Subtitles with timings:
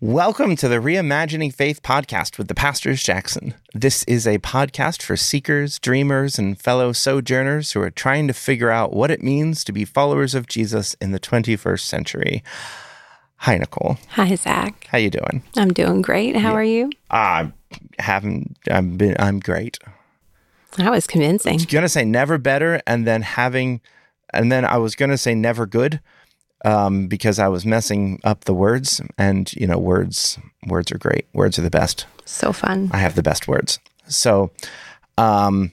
[0.00, 3.54] Welcome to the Reimagining Faith podcast with the Pastors Jackson.
[3.72, 8.70] This is a podcast for seekers, dreamers, and fellow sojourners who are trying to figure
[8.70, 12.44] out what it means to be followers of Jesus in the 21st century.
[13.36, 13.96] Hi, Nicole.
[14.10, 14.86] Hi, Zach.
[14.90, 15.42] How you doing?
[15.56, 16.36] I'm doing great.
[16.36, 16.90] How are you?
[17.10, 17.50] I
[17.98, 18.58] haven't.
[18.70, 19.16] I've been.
[19.18, 19.78] I'm great.
[20.76, 21.52] That was convincing.
[21.52, 23.80] I was Gonna say never better, and then having,
[24.34, 26.00] and then I was gonna say never good,
[26.64, 31.26] um, because I was messing up the words, and you know, words words are great.
[31.32, 32.06] Words are the best.
[32.24, 32.90] So fun.
[32.92, 33.78] I have the best words.
[34.08, 34.50] So,
[35.18, 35.72] um,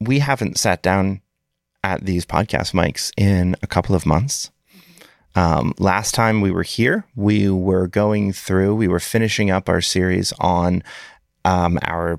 [0.00, 1.20] we haven't sat down
[1.84, 4.50] at these podcast mics in a couple of months.
[5.36, 9.82] Um, last time we were here, we were going through, we were finishing up our
[9.82, 10.82] series on
[11.44, 12.18] um, our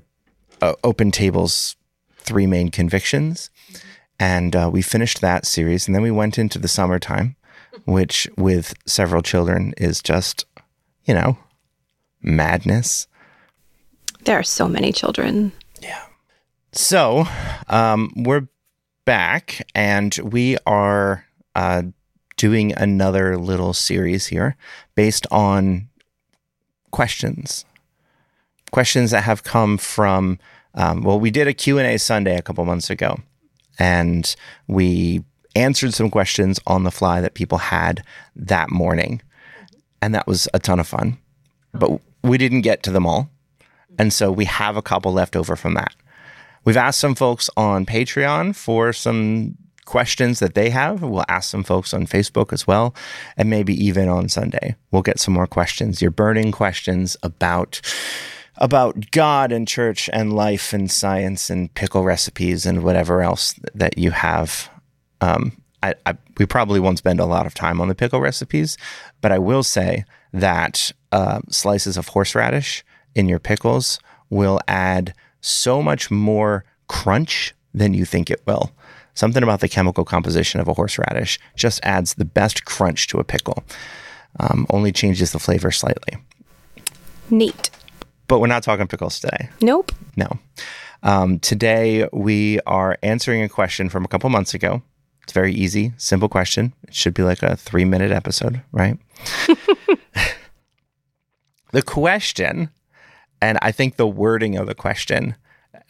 [0.62, 1.76] uh, Open Table's
[2.18, 3.50] three main convictions.
[4.20, 5.86] And uh, we finished that series.
[5.86, 7.36] And then we went into the summertime,
[7.88, 10.44] which with several children is just,
[11.06, 11.38] you know,
[12.20, 13.06] madness.
[14.24, 15.52] There are so many children.
[15.80, 16.04] Yeah.
[16.72, 17.24] So
[17.68, 18.46] um, we're
[19.06, 21.82] back and we are uh,
[22.36, 24.58] doing another little series here
[24.94, 25.88] based on
[26.90, 27.64] questions.
[28.70, 30.38] Questions that have come from,
[30.74, 33.18] um, well, we did a Q&A Sunday a couple months ago
[33.78, 34.36] and
[34.66, 35.24] we
[35.58, 38.02] answered some questions on the fly that people had
[38.36, 39.20] that morning.
[40.00, 41.18] And that was a ton of fun.
[41.72, 43.30] But we didn't get to them all.
[43.98, 45.94] And so we have a couple left over from that.
[46.64, 49.56] We've asked some folks on Patreon for some
[49.88, 51.02] questions that they have.
[51.02, 52.94] We'll ask some folks on Facebook as well,
[53.36, 54.76] and maybe even on Sunday.
[54.90, 56.02] We'll get some more questions.
[56.02, 57.80] Your burning questions about
[58.60, 63.96] about God and church and life and science and pickle recipes and whatever else that
[63.96, 64.68] you have.
[65.20, 68.76] Um, I, I, we probably won't spend a lot of time on the pickle recipes,
[69.20, 75.82] but I will say that uh, slices of horseradish in your pickles will add so
[75.82, 78.72] much more crunch than you think it will.
[79.14, 83.24] Something about the chemical composition of a horseradish just adds the best crunch to a
[83.24, 83.64] pickle,
[84.38, 86.18] um, only changes the flavor slightly.
[87.30, 87.70] Neat.
[88.28, 89.48] But we're not talking pickles today.
[89.60, 89.92] Nope.
[90.16, 90.38] No.
[91.02, 94.82] Um, today, we are answering a question from a couple months ago.
[95.28, 96.72] It's very easy, simple question.
[96.84, 98.98] It should be like a three minute episode, right?
[101.70, 102.70] the question,
[103.42, 105.36] and I think the wording of the question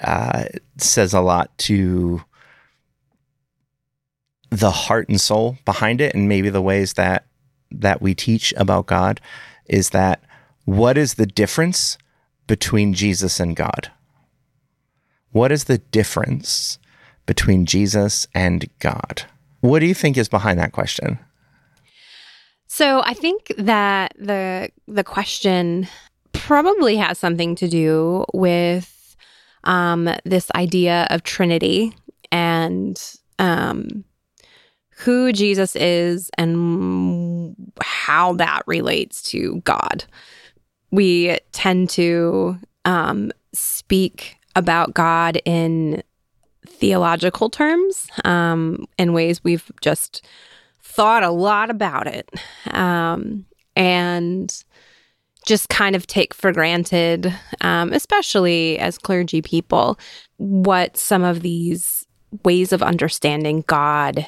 [0.01, 2.25] uh, says a lot to
[4.51, 7.25] the heart and soul behind it, and maybe the ways that
[7.71, 9.21] that we teach about God
[9.67, 10.21] is that
[10.65, 11.97] what is the difference
[12.49, 13.93] between Jesus and God?
[15.31, 16.81] What is the difference
[17.29, 19.23] between Jesus and God?
[19.61, 21.21] What do you think is behind that question?
[22.67, 25.87] So I think that the the question
[26.33, 29.17] probably has something to do with
[29.65, 31.95] um, this idea of Trinity
[32.33, 33.01] and
[33.39, 34.05] um,
[34.91, 40.05] who Jesus is and how that relates to God.
[40.91, 46.03] We tend to um, speak about God in
[46.69, 50.25] theological terms, um, in ways we've just
[50.83, 52.29] thought a lot about it.
[52.71, 53.45] Um,
[53.77, 54.65] and
[55.47, 59.99] just kind of take for granted, um, especially as clergy people,
[60.37, 62.07] what some of these
[62.45, 64.27] ways of understanding God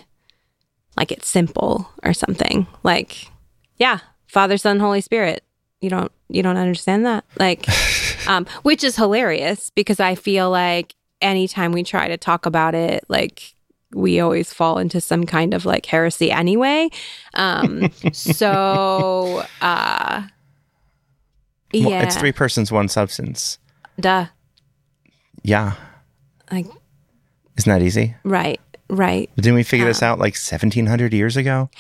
[0.97, 2.67] like it's simple or something.
[2.83, 3.28] Like,
[3.77, 5.43] yeah, Father, Son, Holy Spirit.
[5.81, 7.25] You don't you don't understand that?
[7.39, 7.67] Like
[8.28, 13.05] um which is hilarious because I feel like anytime we try to talk about it,
[13.09, 13.55] like
[13.93, 16.89] we always fall into some kind of like heresy anyway.
[17.35, 20.23] Um so uh
[21.73, 21.87] yeah.
[21.87, 23.59] Well, it's three persons, one substance.
[23.99, 24.27] Duh.
[25.43, 25.75] Yeah.
[26.51, 26.67] Like
[27.57, 28.17] Isn't that easy?
[28.25, 29.31] right, right.
[29.37, 31.71] Didn't we figure this out like 1700 years ago?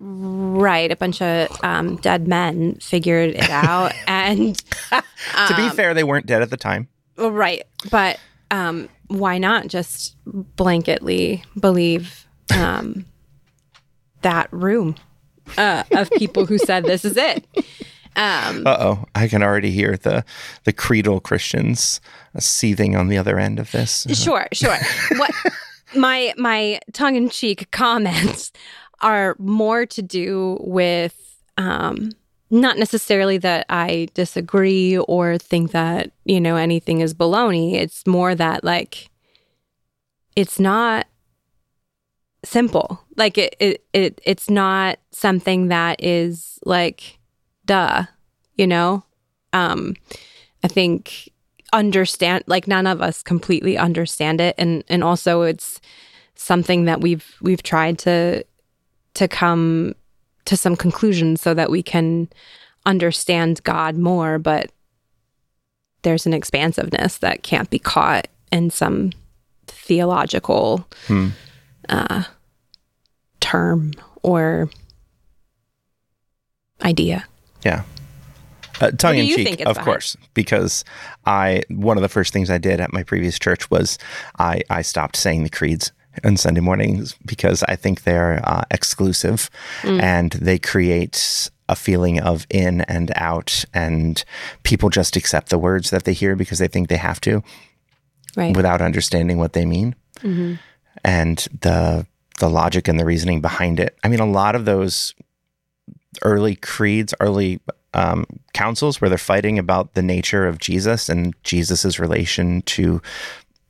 [0.00, 4.56] Right, a bunch of um, dead men figured it out, and
[4.92, 6.86] to be fair, they weren't dead at the time.
[7.16, 13.04] Well, right, but um, why not just blanketly believe um,
[14.22, 14.96] that room
[15.56, 17.46] uh, of people who said this is it?
[18.16, 20.24] Um, Uh oh, I can already hear the
[20.64, 22.00] the creedal Christians
[22.38, 24.06] seething on the other end of this.
[24.12, 24.76] sure, sure.
[25.16, 25.30] What
[25.96, 28.50] my my tongue in cheek comments
[29.00, 31.14] are more to do with
[31.56, 32.10] um,
[32.50, 37.74] not necessarily that I disagree or think that you know anything is baloney.
[37.74, 39.10] It's more that like
[40.36, 41.06] it's not
[42.44, 43.04] simple.
[43.16, 47.18] Like it, it, it it's not something that is like
[47.66, 48.04] duh.
[48.54, 49.04] you know?
[49.52, 49.94] Um,
[50.64, 51.30] I think
[51.72, 55.82] understand like none of us completely understand it and and also it's
[56.34, 58.42] something that we've we've tried to
[59.12, 59.94] to come
[60.48, 62.28] to some conclusions so that we can
[62.86, 64.70] understand God more but
[66.02, 69.12] there's an expansiveness that can't be caught in some
[69.66, 71.28] theological Hmm.
[71.88, 72.24] uh,
[73.40, 73.92] term
[74.22, 74.70] or
[76.82, 77.24] idea.
[77.64, 77.82] Yeah.
[78.80, 79.78] Uh, tongue in cheek, of behind?
[79.84, 80.84] course, because
[81.26, 83.98] I one of the first things I did at my previous church was
[84.38, 85.90] I I stopped saying the creeds
[86.24, 89.50] on Sunday mornings because I think they're uh, exclusive
[89.82, 90.02] Mm.
[90.02, 94.24] and they create a feeling of in and out, and
[94.62, 97.42] people just accept the words that they hear because they think they have to
[98.36, 98.56] Right.
[98.56, 100.54] without understanding what they mean hmm
[101.04, 102.06] and the
[102.40, 103.96] the logic and the reasoning behind it.
[104.04, 105.12] I mean, a lot of those
[106.22, 107.60] early creeds, early
[107.94, 113.02] um, councils, where they're fighting about the nature of Jesus and Jesus's relation to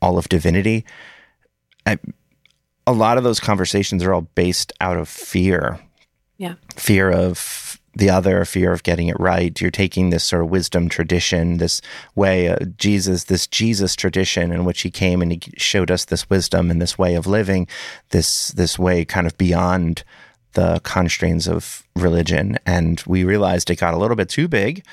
[0.01, 0.85] all of divinity.
[1.85, 1.97] I,
[2.89, 5.79] a lot of those conversations are all based out of fear.
[6.37, 6.55] Yeah.
[6.75, 9.59] Fear of the other, fear of getting it right.
[9.61, 11.81] You're taking this sort of wisdom tradition, this
[12.15, 16.29] way, uh, Jesus, this Jesus tradition in which he came and he showed us this
[16.29, 17.67] wisdom and this way of living,
[18.09, 20.03] this this way kind of beyond
[20.53, 22.57] the constraints of religion.
[22.65, 24.83] And we realized it got a little bit too big,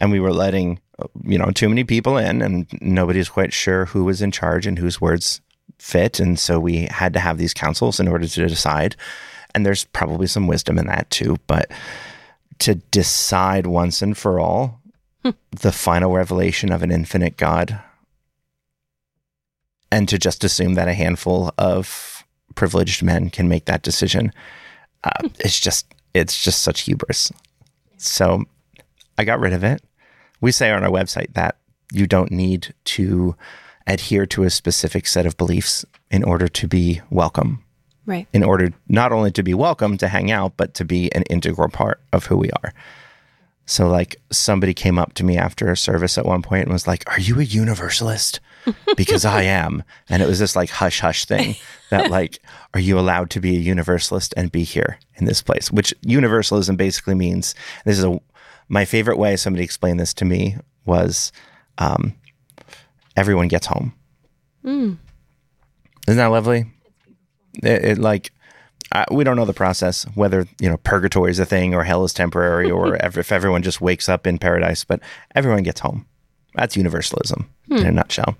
[0.00, 3.84] and we were letting uh, you know too many people in, and nobody's quite sure
[3.86, 5.40] who was in charge and whose words
[5.78, 6.20] fit.
[6.20, 8.96] And so we had to have these councils in order to decide.
[9.54, 11.70] And there's probably some wisdom in that too, but
[12.58, 14.80] to decide once and for all
[15.50, 17.80] the final revelation of an infinite God
[19.90, 22.24] and to just assume that a handful of
[22.54, 24.32] privileged men can make that decision
[25.04, 27.30] uh, it's just it's just such hubris
[27.96, 28.42] so
[29.18, 29.82] i got rid of it
[30.40, 31.56] we say on our website that
[31.92, 33.36] you don't need to
[33.86, 37.62] adhere to a specific set of beliefs in order to be welcome
[38.04, 38.28] Right.
[38.32, 41.68] in order not only to be welcome to hang out, but to be an integral
[41.68, 42.72] part of who we are.
[43.68, 46.86] So, like, somebody came up to me after a service at one point and was
[46.86, 48.38] like, Are you a universalist?
[48.96, 49.82] Because I am.
[50.08, 51.54] And it was this like hush hush thing
[51.90, 52.38] that, like,
[52.74, 55.70] are you allowed to be a universalist and be here in this place?
[55.70, 57.54] Which universalism basically means
[57.84, 58.20] this is a,
[58.68, 61.30] my favorite way somebody explained this to me was
[61.78, 62.14] um,
[63.16, 63.92] everyone gets home.
[64.64, 64.98] Mm.
[66.06, 66.66] Isn't that lovely?
[67.62, 68.32] It, it like
[68.92, 72.04] I, we don't know the process whether you know purgatory is a thing or hell
[72.04, 75.00] is temporary or ev- if everyone just wakes up in paradise, but
[75.34, 76.06] everyone gets home.
[76.54, 78.36] That's universalism in a nutshell.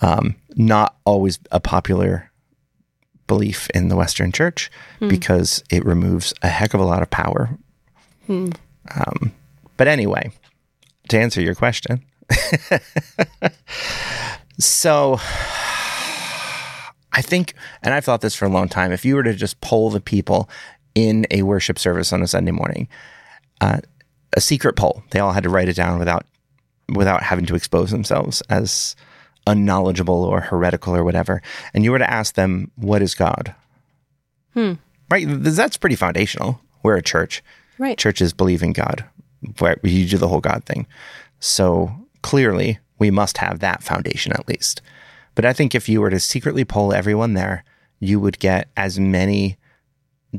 [0.00, 2.30] Um, not always a popular
[3.26, 4.70] belief in the Western Church
[5.08, 7.50] because it removes a heck of a lot of power.
[8.94, 9.32] Um,
[9.76, 10.30] but anyway,
[11.08, 12.02] to answer your question,
[14.58, 15.18] so
[17.12, 19.60] I think, and I've thought this for a long time, if you were to just
[19.60, 20.48] poll the people
[20.94, 22.88] in a worship service on a Sunday morning,
[23.60, 23.80] uh,
[24.36, 26.26] a secret poll, they all had to write it down without
[26.94, 28.96] without having to expose themselves as
[29.46, 31.42] unknowledgeable or heretical or whatever.
[31.74, 33.54] And you were to ask them, "What is God?"
[34.54, 34.74] Hmm.
[35.10, 35.26] Right?
[35.28, 36.60] That's pretty foundational.
[36.82, 37.42] We're a church.
[37.78, 37.98] Right.
[37.98, 39.04] Churches believe in God.
[39.58, 40.86] Where you do the whole God thing.
[41.40, 41.90] So
[42.22, 44.82] clearly, we must have that foundation at least.
[45.34, 47.64] But I think if you were to secretly poll everyone there,
[48.00, 49.56] you would get as many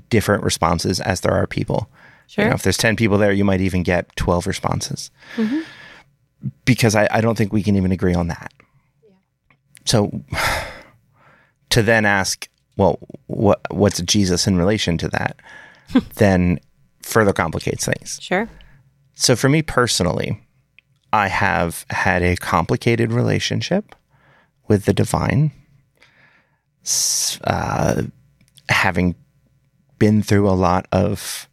[0.10, 1.90] different responses as there are people.
[2.28, 2.46] Sure.
[2.46, 5.10] You know, if there's 10 people there, you might even get 12 responses.
[5.36, 5.62] Mm-hmm.
[6.66, 8.54] Because I, I don't think we can even agree on that.
[9.86, 10.24] So
[11.70, 15.40] to then ask, well, what what's Jesus in relation to that?
[16.16, 16.60] then
[17.02, 18.20] further complicates things.
[18.22, 18.48] Sure.
[19.16, 20.40] So for me personally,
[21.12, 23.96] I have had a complicated relationship
[24.68, 25.52] with the divine.
[27.44, 28.04] Uh,
[28.70, 29.16] having
[30.00, 31.48] been through a lot of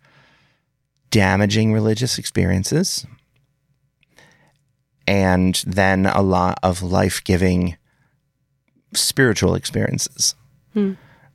[1.11, 3.07] damaging religious experiences
[5.07, 7.77] and then a lot of life giving
[8.95, 10.35] spiritual experiences
[10.75, 10.93] Hmm.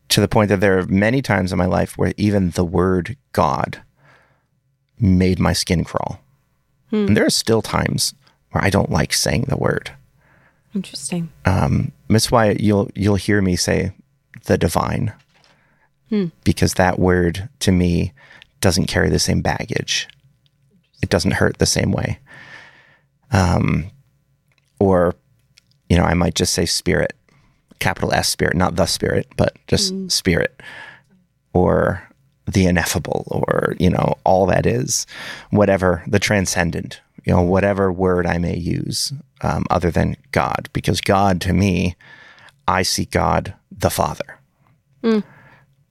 [0.10, 3.18] to the point that there are many times in my life where even the word
[3.34, 3.82] God
[5.00, 6.20] made my skin crawl.
[6.92, 7.08] Hmm.
[7.08, 8.14] And there are still times
[8.52, 9.92] where I don't like saying the word.
[10.76, 11.30] Interesting.
[11.46, 13.92] Um, that's why you'll you'll hear me say
[14.46, 15.14] the divine,
[16.10, 16.28] Hmm.
[16.44, 18.14] because that word to me
[18.62, 20.08] doesn't carry the same baggage.
[21.02, 22.20] It doesn't hurt the same way.
[23.32, 23.90] Um,
[24.80, 25.16] or,
[25.90, 27.14] you know, I might just say spirit,
[27.80, 30.62] capital S spirit, not the spirit, but just spirit.
[31.54, 32.08] Or
[32.46, 35.06] the ineffable or, you know, all that is,
[35.52, 41.02] whatever the transcendent, you know, whatever word I may use um, other than God, because
[41.02, 41.96] God to me,
[42.68, 44.40] I see God the Father.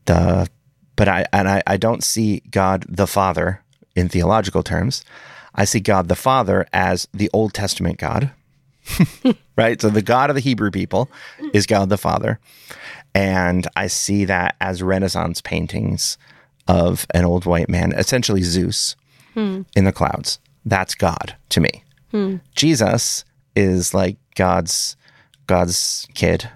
[0.07, 0.49] The
[0.97, 3.62] but I and I, I don't see God the Father
[3.97, 5.04] in theological terms.
[5.54, 8.33] I see God the Father as the Old Testament God.
[9.57, 9.80] right?
[9.80, 11.11] So the God of the Hebrew people
[11.52, 12.38] is God the Father.
[13.14, 16.19] And I see that as Renaissance paintings
[16.70, 18.96] of an old white man, essentially Zeus
[19.76, 20.38] in the clouds.
[20.64, 21.84] That's God to me.
[22.54, 23.24] Jesus
[23.56, 24.96] is like God's
[25.46, 26.48] God's kid.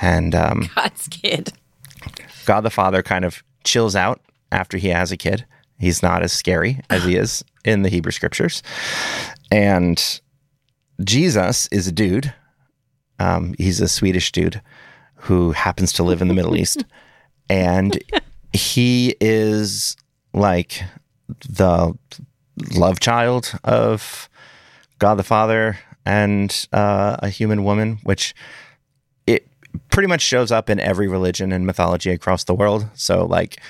[0.00, 1.52] And um, God's kid.
[2.44, 4.20] God the Father kind of chills out
[4.52, 5.46] after he has a kid.
[5.78, 8.62] He's not as scary as he is in the Hebrew scriptures.
[9.50, 10.20] And
[11.02, 12.32] Jesus is a dude.
[13.18, 14.60] Um, he's a Swedish dude
[15.14, 16.84] who happens to live in the Middle East.
[17.48, 17.96] And
[18.56, 19.96] he is
[20.32, 20.82] like
[21.48, 21.96] the
[22.74, 24.28] love child of
[24.98, 28.34] God the Father and uh, a human woman, which
[29.26, 29.48] it
[29.90, 32.88] pretty much shows up in every religion and mythology across the world.
[32.94, 33.60] So like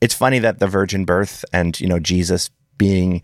[0.00, 3.22] it's funny that the virgin birth and you know Jesus being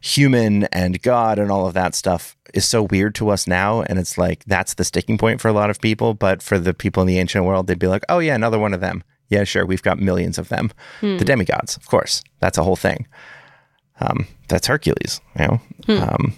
[0.00, 3.98] human and God and all of that stuff is so weird to us now and
[3.98, 7.02] it's like that's the sticking point for a lot of people, but for the people
[7.02, 9.02] in the ancient world they'd be like, "Oh yeah, another one of them."
[9.32, 10.70] Yeah, sure, we've got millions of them.
[11.18, 12.22] The demigods, of course.
[12.40, 13.06] That's a whole thing.
[14.00, 15.60] Um, that's Hercules, you know.
[16.02, 16.34] Um,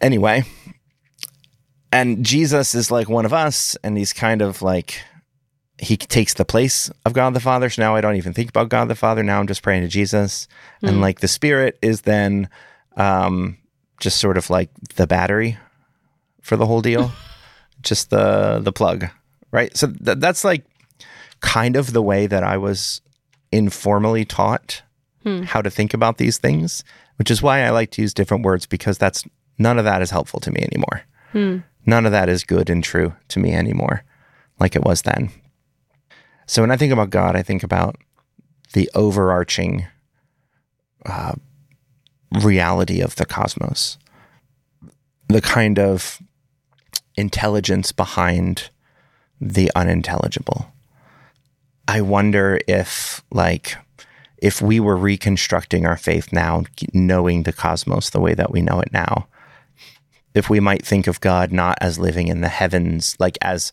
[0.00, 0.44] anyway,
[1.92, 5.00] and Jesus is like one of us, and he's kind of like
[5.78, 7.68] he takes the place of God the Father.
[7.70, 9.22] So now I don't even think about God the Father.
[9.22, 10.48] Now I'm just praying to Jesus,
[10.82, 12.48] and like the Spirit is then
[12.96, 13.56] um,
[14.00, 15.58] just sort of like the battery
[16.42, 17.10] for the whole deal,
[17.82, 19.06] just the the plug,
[19.50, 19.74] right?
[19.76, 20.64] So th- that's like
[21.40, 23.00] kind of the way that I was
[23.52, 24.82] informally taught
[25.44, 26.84] how to think about these things,
[27.16, 29.24] which is why I like to use different words because that's
[29.58, 31.02] none of that is helpful to me anymore.
[31.84, 34.04] None of that is good and true to me anymore,
[34.60, 35.30] like it was then.
[36.46, 37.96] So when I think about God, I think about
[38.72, 39.86] the overarching
[41.04, 41.34] uh,
[42.32, 43.98] reality of the cosmos,
[45.28, 46.20] the kind of
[47.16, 48.70] intelligence behind
[49.40, 50.72] the unintelligible.
[51.88, 53.76] I wonder if, like,
[54.38, 58.80] if we were reconstructing our faith now, knowing the cosmos the way that we know
[58.80, 59.28] it now,
[60.34, 63.72] if we might think of God not as living in the heavens, like as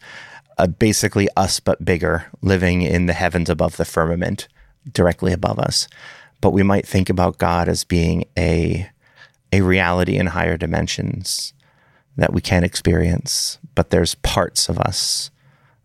[0.58, 4.48] uh, basically us but bigger, living in the heavens above the firmament,
[4.92, 5.88] directly above us,
[6.40, 8.90] but we might think about God as being a
[9.52, 11.54] a reality in higher dimensions
[12.18, 15.30] that we can't experience, but there's parts of us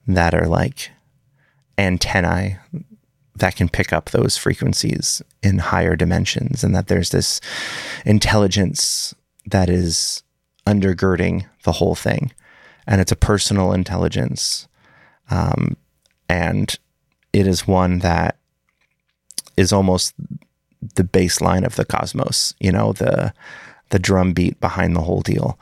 [0.06, 0.90] that are like
[1.78, 2.58] antennae
[3.37, 7.40] that can pick up those frequencies in higher dimensions, and that there's this
[8.04, 9.14] intelligence
[9.47, 10.23] that is
[10.66, 12.32] undergirding the whole thing.
[12.87, 14.66] And it's a personal intelligence.
[15.30, 15.76] Um,
[16.28, 16.76] and
[17.32, 18.37] it is one that
[19.56, 20.14] is almost
[20.94, 23.32] the baseline of the cosmos, you know, the
[23.90, 25.58] the drum beat behind the whole deal.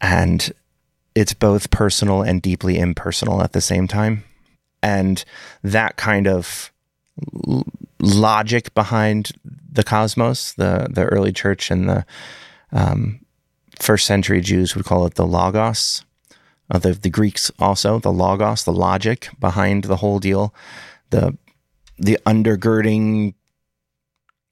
[0.00, 0.52] And
[1.14, 4.24] it's both personal and deeply impersonal at the same time.
[4.82, 5.24] And
[5.62, 6.72] that kind of
[7.46, 7.66] l-
[8.00, 9.32] logic behind
[9.70, 12.06] the cosmos, the the early church and the
[12.72, 13.20] um,
[13.78, 16.04] first century Jews would call it the logos.
[16.70, 20.54] Uh, the the Greeks also the logos, the logic behind the whole deal,
[21.10, 21.36] the
[21.98, 23.34] the undergirding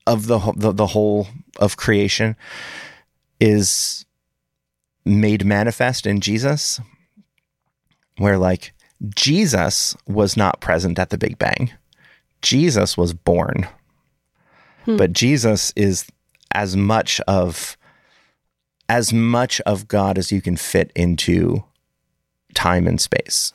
[0.06, 2.36] of the the, the whole of creation
[3.40, 4.04] is
[5.04, 6.80] made manifest in Jesus,
[8.16, 8.72] where like
[9.14, 11.72] Jesus was not present at the Big Bang.
[12.42, 13.66] Jesus was born.
[14.84, 14.96] Hmm.
[14.96, 16.06] But Jesus is
[16.52, 17.76] as much of
[18.88, 21.62] as much of God as you can fit into
[22.54, 23.52] time and space.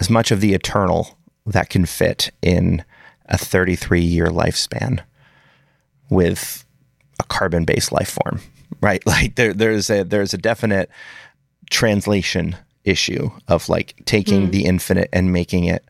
[0.00, 2.82] As much of the eternal that can fit in
[3.26, 5.00] a 33 year lifespan
[6.08, 6.64] with
[7.20, 8.40] a carbon based life form,
[8.80, 9.04] right?
[9.06, 10.90] Like there, there's a there's a definite
[11.70, 15.84] translation issue of like taking the infinite and making it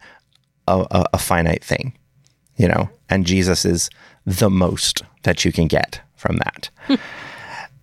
[0.68, 1.92] a, a, a finite thing,
[2.56, 2.88] you know.
[3.08, 3.90] And Jesus is
[4.24, 6.70] the most that you can get from that.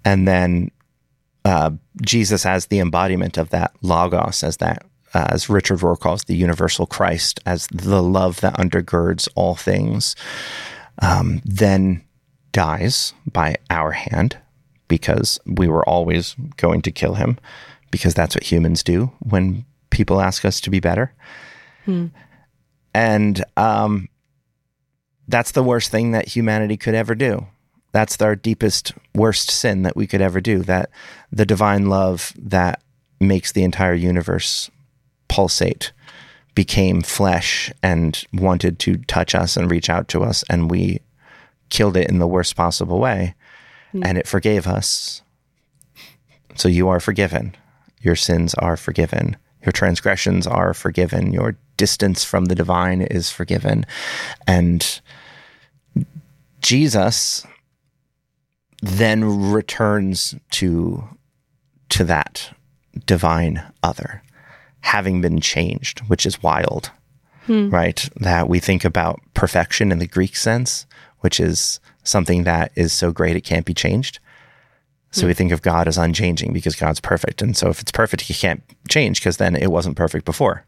[0.05, 0.71] and then
[1.45, 6.23] uh, Jesus as the embodiment of that logos, as that uh, as Richard Rohr calls
[6.23, 10.15] the universal Christ, as the love that undergirds all things,
[11.01, 12.01] um, then
[12.53, 14.37] dies by our hand
[14.87, 17.37] because we were always going to kill him
[17.91, 21.13] because that's what humans do when people ask us to be better.
[22.93, 24.07] and um,
[25.27, 27.47] that's the worst thing that humanity could ever do.
[27.91, 30.59] That's our deepest, worst sin that we could ever do.
[30.59, 30.89] That
[31.31, 32.81] the divine love that
[33.19, 34.69] makes the entire universe
[35.27, 35.91] pulsate
[36.55, 40.99] became flesh and wanted to touch us and reach out to us, and we
[41.69, 43.35] killed it in the worst possible way,
[43.93, 44.05] Mm.
[44.05, 45.21] and it forgave us.
[46.55, 47.55] So you are forgiven.
[48.01, 49.37] Your sins are forgiven.
[49.65, 51.33] Your transgressions are forgiven.
[51.33, 53.85] Your distance from the divine is forgiven.
[54.47, 55.01] And
[56.61, 57.45] Jesus
[58.81, 61.03] then returns to
[61.89, 62.53] to that
[63.05, 64.23] divine other
[64.81, 66.91] having been changed, which is wild.
[67.45, 67.69] Hmm.
[67.69, 68.07] Right?
[68.17, 70.85] That we think about perfection in the Greek sense,
[71.19, 74.19] which is something that is so great it can't be changed.
[75.11, 77.41] So we think of God as unchanging because God's perfect.
[77.41, 80.65] And so if it's perfect, he can't change because then it wasn't perfect before.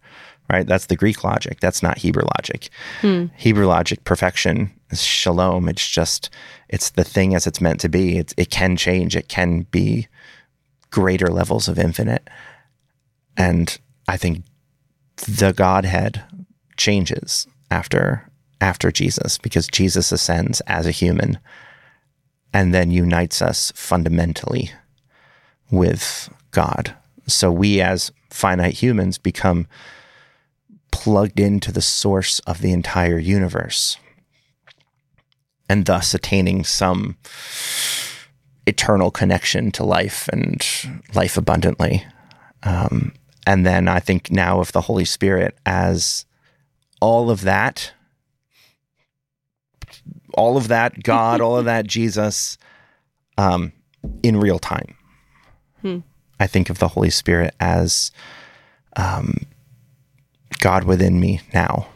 [0.52, 0.68] Right?
[0.68, 1.62] That's the Greek logic.
[1.62, 2.70] That's not Hebrew logic.
[3.00, 3.28] Hmm.
[3.38, 5.70] Hebrew logic, perfection is shalom.
[5.70, 6.30] It's just,
[6.68, 8.18] it's the thing as it's meant to be.
[8.18, 9.16] It's, it can change.
[9.16, 10.10] It can be
[10.92, 12.30] greater levels of infinite.
[13.38, 13.78] And
[14.10, 14.44] I think
[15.16, 16.24] the Godhead
[16.76, 18.30] changes after
[18.62, 21.38] after Jesus because Jesus ascends as a human
[22.54, 24.72] and then unites us fundamentally
[25.72, 26.96] with God.
[27.28, 29.68] So we as finite humans become
[30.92, 33.98] plugged into the source of the entire universe
[35.68, 37.18] and thus attaining some
[38.68, 40.64] eternal connection to life and
[41.14, 42.06] life abundantly.
[42.62, 43.14] Um,
[43.46, 46.26] and then I think now of the Holy Spirit as
[47.02, 47.92] all of that,
[50.36, 52.58] all of that God, all of that Jesus,
[53.38, 53.72] um,
[54.22, 54.96] in real time.
[55.82, 56.00] Hmm.
[56.40, 58.12] I think of the Holy Spirit as
[58.96, 59.38] um,
[60.60, 61.88] God within me now.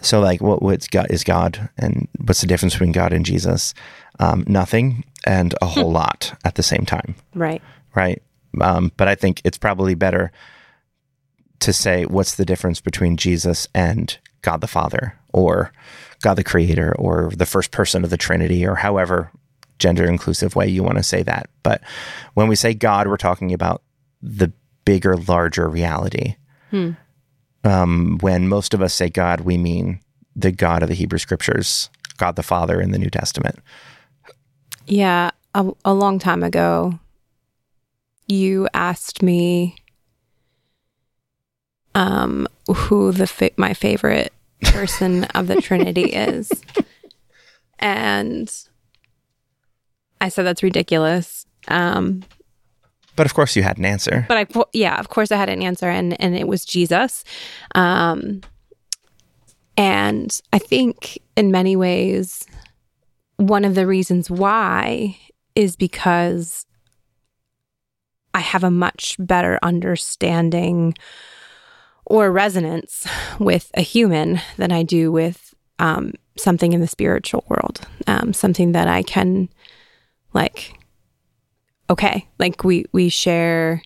[0.00, 3.74] So, like, what what's God is God, and what's the difference between God and Jesus?
[4.20, 7.62] Um, nothing, and a whole lot at the same time Right.
[7.94, 8.22] right?
[8.60, 10.32] Um, but I think it's probably better
[11.60, 15.72] to say what's the difference between Jesus and God the Father, or
[16.22, 19.30] God the Creator, or the first person of the Trinity, or however
[19.78, 21.48] gender inclusive way you want to say that.
[21.62, 21.80] But
[22.34, 23.82] when we say God, we're talking about
[24.20, 24.52] the
[24.84, 26.36] bigger, larger reality.
[26.70, 26.92] Hmm.
[27.64, 30.00] Um, when most of us say God, we mean
[30.34, 33.58] the God of the Hebrew Scriptures, God the Father in the New Testament.
[34.86, 36.98] Yeah, a, a long time ago,
[38.26, 39.76] you asked me
[41.94, 46.50] um, who the fa- my favorite person of the Trinity is,
[47.78, 48.52] and
[50.20, 51.46] I said that's ridiculous.
[51.68, 52.22] Um,
[53.16, 54.24] But of course, you had an answer.
[54.28, 57.24] but I, yeah, of course, I had an answer, and and it was Jesus.
[57.74, 58.40] Um,
[59.76, 62.44] and I think in many ways,
[63.36, 65.16] one of the reasons why
[65.54, 66.66] is because
[68.34, 70.94] I have a much better understanding
[72.08, 73.06] or resonance
[73.38, 78.72] with a human than I do with um, something in the spiritual world, um, something
[78.72, 79.48] that I can
[80.32, 80.74] like.
[81.90, 83.82] Okay, like we we share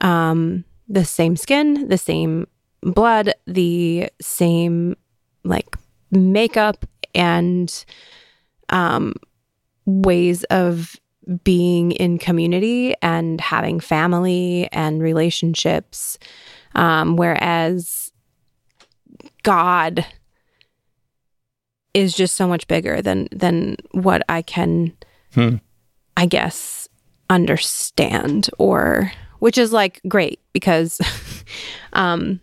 [0.00, 2.46] um, the same skin, the same
[2.82, 4.96] blood, the same
[5.44, 5.76] like
[6.10, 7.84] makeup and
[8.70, 9.14] um,
[9.84, 10.96] ways of
[11.44, 16.18] being in community and having family and relationships.
[16.74, 18.12] Um, whereas
[19.42, 20.06] God
[21.94, 24.92] is just so much bigger than than what I can,
[25.34, 25.56] Hmm.
[26.16, 26.88] I guess,
[27.28, 31.00] understand or which is like great because
[31.92, 32.40] um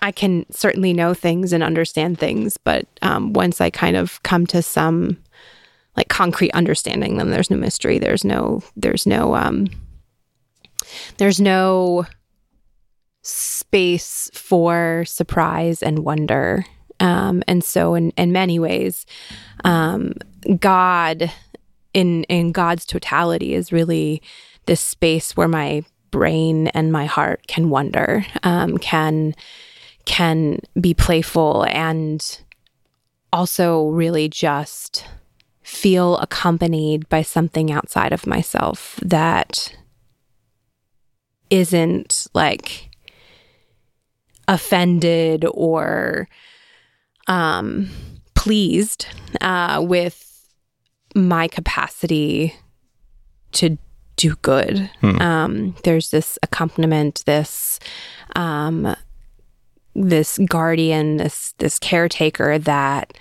[0.00, 4.46] I can certainly know things and understand things, but um, once I kind of come
[4.46, 5.18] to some
[5.96, 7.98] like concrete understanding, then there's no mystery.
[7.98, 9.66] There's no, there's no, um,
[11.16, 12.06] there's no
[13.28, 16.64] space for surprise and wonder.
[17.00, 19.06] Um, and so, in in many ways,
[19.64, 20.14] um,
[20.58, 21.30] God,
[21.94, 24.22] in in God's totality, is really
[24.66, 29.34] this space where my brain and my heart can wonder, um, can
[30.04, 32.40] can be playful and
[33.32, 35.04] also really just
[35.62, 39.76] feel accompanied by something outside of myself that
[41.50, 42.87] isn't like
[44.48, 46.28] offended or
[47.28, 47.88] um
[48.34, 49.06] pleased
[49.40, 50.48] uh with
[51.14, 52.54] my capacity
[53.52, 53.76] to
[54.16, 55.20] do good Hmm.
[55.22, 57.78] um there's this accompaniment this
[58.34, 58.96] um
[59.94, 63.14] this guardian, this this caretaker that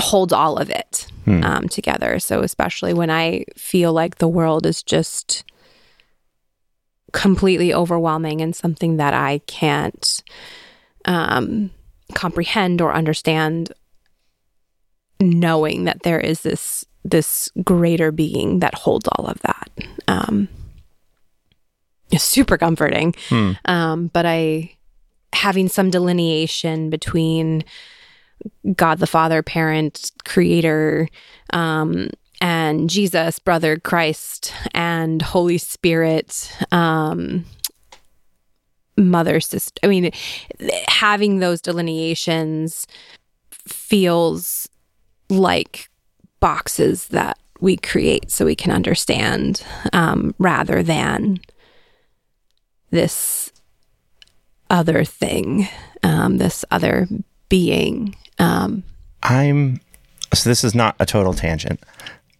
[0.00, 1.42] holds all of it Hmm.
[1.44, 2.18] um, together.
[2.18, 5.44] So especially when I feel like the world is just
[7.12, 10.22] completely overwhelming and something that I can't
[11.04, 11.70] um,
[12.14, 13.72] comprehend or understand,
[15.20, 19.70] knowing that there is this this greater being that holds all of that.
[20.06, 20.48] Um,
[22.12, 23.14] is super comforting.
[23.28, 23.52] Hmm.
[23.64, 24.76] Um, but I
[25.32, 27.64] having some delineation between
[28.74, 31.08] God the Father, parent, creator,
[31.52, 32.10] um,
[32.42, 37.44] and Jesus, brother, Christ, and Holy Spirit, um,
[38.96, 39.78] mother, sister.
[39.84, 40.10] I mean,
[40.88, 42.88] having those delineations
[43.52, 44.68] feels
[45.30, 45.88] like
[46.40, 51.38] boxes that we create so we can understand um, rather than
[52.90, 53.52] this
[54.68, 55.68] other thing,
[56.02, 57.06] um, this other
[57.48, 58.16] being.
[58.40, 58.82] Um,
[59.22, 59.80] I'm
[60.34, 61.78] so this is not a total tangent,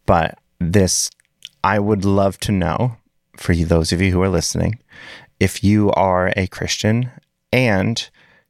[0.06, 1.10] but this
[1.64, 2.96] I would love to know
[3.36, 4.78] for you, those of you who are listening,
[5.40, 7.10] if you are a Christian
[7.52, 8.08] and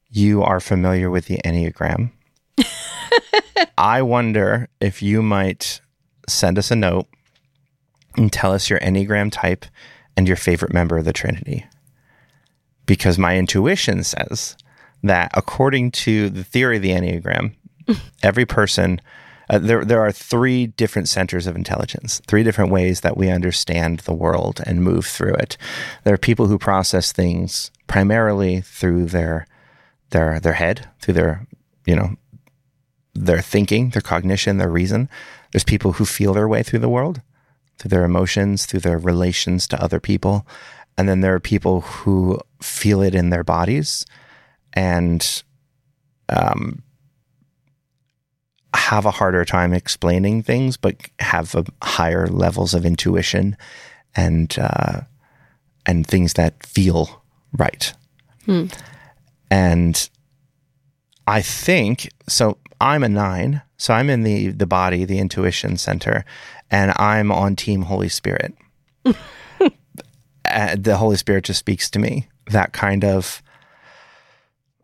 [0.08, 2.10] you are familiar with the Enneagram.
[3.78, 5.80] I wonder if you might
[6.28, 7.06] send us a note
[8.16, 9.64] and tell us your Enneagram type
[10.16, 11.64] and your favorite member of the Trinity.
[12.84, 14.56] Because my intuition says
[15.02, 17.54] that according to the theory of the Enneagram,
[18.22, 19.00] every person
[19.48, 24.00] uh, there there are three different centers of intelligence, three different ways that we understand
[24.00, 25.56] the world and move through it.
[26.04, 29.46] There are people who process things primarily through their
[30.10, 31.46] their their head, through their
[31.86, 32.16] you know
[33.14, 35.08] their thinking, their cognition, their reason.
[35.52, 37.20] There's people who feel their way through the world,
[37.78, 40.46] through their emotions, through their relations to other people.
[40.96, 44.06] And then there are people who feel it in their bodies
[44.72, 45.42] and
[46.28, 46.82] um,
[48.74, 53.56] have a harder time explaining things, but have higher levels of intuition
[54.14, 55.00] and uh,
[55.86, 57.92] and things that feel right.
[58.46, 58.66] Hmm.
[59.50, 60.08] And
[61.26, 62.58] I think so.
[62.80, 66.24] I'm a nine, so I'm in the the body, the intuition center,
[66.70, 68.54] and I'm on Team Holy Spirit.
[69.04, 72.28] uh, the Holy Spirit just speaks to me.
[72.50, 73.42] That kind of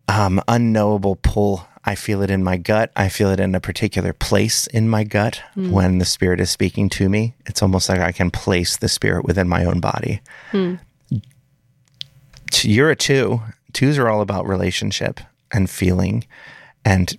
[0.09, 1.67] um, unknowable pull.
[1.89, 2.93] I feel it in my gut.
[2.97, 5.71] I feel it in a particular place in my gut hmm.
[5.71, 7.35] when the Spirit is speaking to me.
[7.47, 10.21] It's almost like I can place the Spirit within my own body.
[10.51, 10.75] Hmm.
[12.51, 13.41] T- You're a two.
[13.73, 15.19] Twos are all about relationship
[15.51, 16.27] and feeling.
[16.85, 17.17] And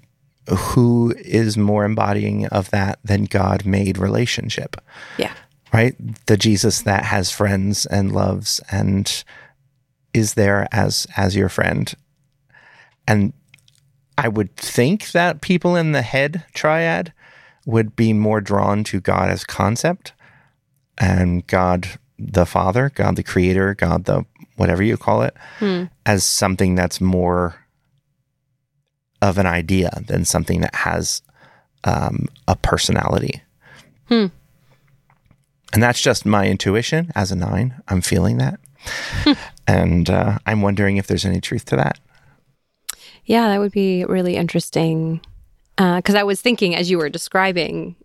[0.47, 4.79] who is more embodying of that than God made relationship?
[5.17, 5.33] yeah.
[5.73, 5.95] right?
[6.27, 9.23] The Jesus that has friends and loves and
[10.13, 11.91] is there as as your friend.
[13.07, 13.33] And
[14.19, 17.13] I would think that people in the head triad
[17.65, 20.11] would be more drawn to God as concept
[20.97, 24.25] and God the Father, God the Creator, God the
[24.57, 25.35] whatever you call it,
[26.05, 27.55] as something that's more
[29.21, 31.21] of an idea than something that has
[31.85, 33.41] um, a personality.
[35.71, 37.81] And that's just my intuition as a nine.
[37.87, 38.59] I'm feeling that.
[39.67, 41.99] and uh, I'm wondering if there's any truth to that.
[43.29, 45.21] Yeah, that would be really interesting.
[45.77, 47.95] Because I was thinking as you were describing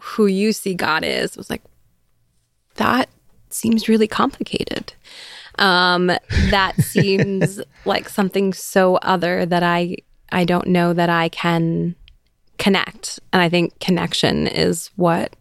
[0.00, 1.62] who you see God is, I was like,
[2.74, 3.08] that
[3.48, 4.92] seems really complicated.
[5.60, 6.10] Um,
[6.50, 9.98] that seems like something so other that I
[10.32, 11.94] I don't know that I can
[12.58, 13.20] connect.
[13.32, 15.36] And I think connection is what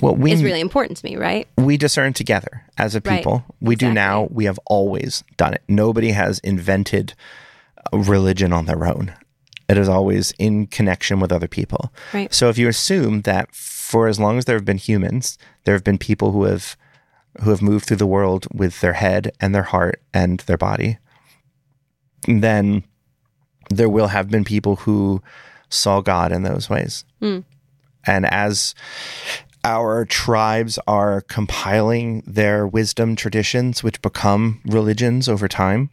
[0.00, 1.46] Well, we is really important to me, right?
[1.56, 3.18] we discern together as a Right.
[3.18, 3.44] people.
[3.60, 4.26] We do now.
[4.32, 5.62] We have always done it.
[5.68, 7.14] Nobody has invented
[7.92, 9.14] religion on their own.
[9.68, 11.92] It is always in connection with other people.
[12.14, 12.32] Right.
[12.32, 15.84] So if you assume that for as long as there have been humans, there have
[15.84, 16.76] been people who have
[17.42, 20.98] who have moved through the world with their head and their heart and their body,
[22.26, 22.82] then
[23.70, 25.22] there will have been people who
[25.68, 27.04] saw God in those ways.
[27.20, 27.40] Hmm.
[28.06, 28.74] And as
[29.64, 35.90] our tribes are compiling their wisdom traditions, which become religions over time,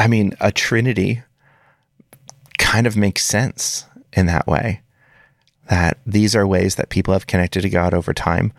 [0.00, 1.22] I mean, a trinity
[2.56, 3.84] kind of makes sense
[4.14, 4.80] in that way.
[5.68, 8.52] That these are ways that people have connected to God over time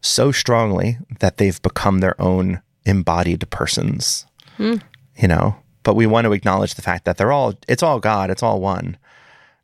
[0.00, 4.24] so strongly that they've become their own embodied persons.
[4.56, 4.76] Hmm.
[5.14, 8.30] You know, but we want to acknowledge the fact that they're all it's all God,
[8.30, 8.96] it's all one.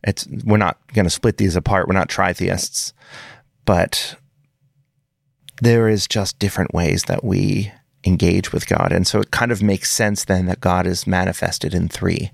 [0.07, 1.89] It's we're not going to split these apart.
[1.89, 2.93] We're not tritheists.
[3.65, 4.17] But
[5.63, 7.73] there is just different ways that we
[8.07, 8.93] engage with God.
[8.93, 12.31] And so it kind of makes sense then that God is manifested in three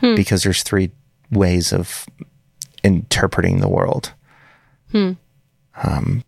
[0.00, 0.90] because there's three
[1.30, 2.06] ways of
[2.82, 4.12] interpreting the world.
[4.92, 5.12] Hmm.
[5.82, 6.24] Um,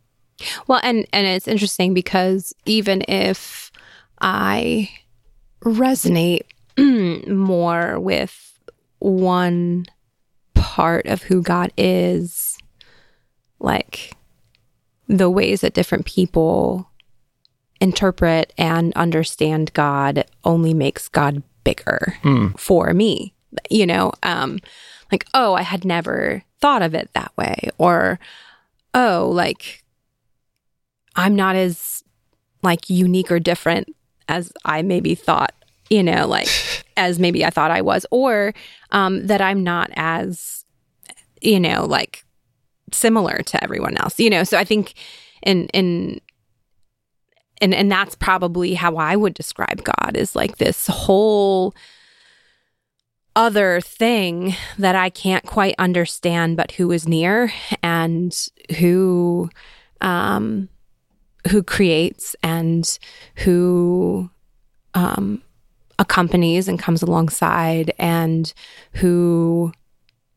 [0.67, 3.71] Well, and and it's interesting because even if
[4.21, 4.91] I
[5.65, 6.43] resonate
[7.29, 8.59] more with
[8.99, 9.87] one
[10.55, 12.57] part of who God is,
[13.59, 14.13] like
[15.09, 16.89] the ways that different people
[17.83, 22.17] interpret and understand God only makes God bigger
[22.57, 23.35] for me.
[23.69, 24.61] You know, um,
[25.11, 27.69] like, oh, I had never thought of it that way.
[27.77, 28.21] Or,
[28.95, 29.83] oh, like,
[31.17, 32.05] I'm not as
[32.63, 33.95] like unique or different
[34.29, 35.53] as I maybe thought,
[35.91, 36.49] you know, like
[36.97, 38.55] as maybe I thought I was, or
[38.93, 40.65] um, that I'm not as,
[41.41, 42.25] you know, like
[42.93, 44.45] similar to everyone else, you know.
[44.45, 44.95] So I think
[45.43, 46.21] in in
[47.63, 51.75] and and that's probably how I would describe God is like this whole
[53.35, 57.51] other thing that I can't quite understand, but who is near
[57.83, 58.37] and
[58.79, 59.49] who
[60.03, 60.69] um
[61.51, 62.99] who creates and
[63.37, 64.31] who
[64.95, 65.43] um,
[65.99, 68.53] accompanies and comes alongside and
[68.95, 69.73] who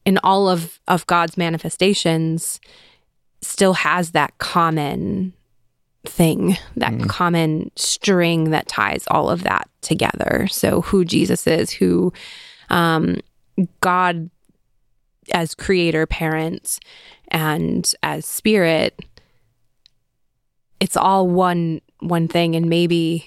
[0.05, 2.59] in all of of God's manifestations
[3.41, 5.33] still has that common
[6.07, 12.11] thing that common string that ties all of that together so who Jesus is who
[12.69, 13.17] um,
[13.81, 14.29] God
[15.33, 16.79] as creator parent
[17.29, 18.99] and as spirit
[20.79, 23.25] it's all one one thing and maybe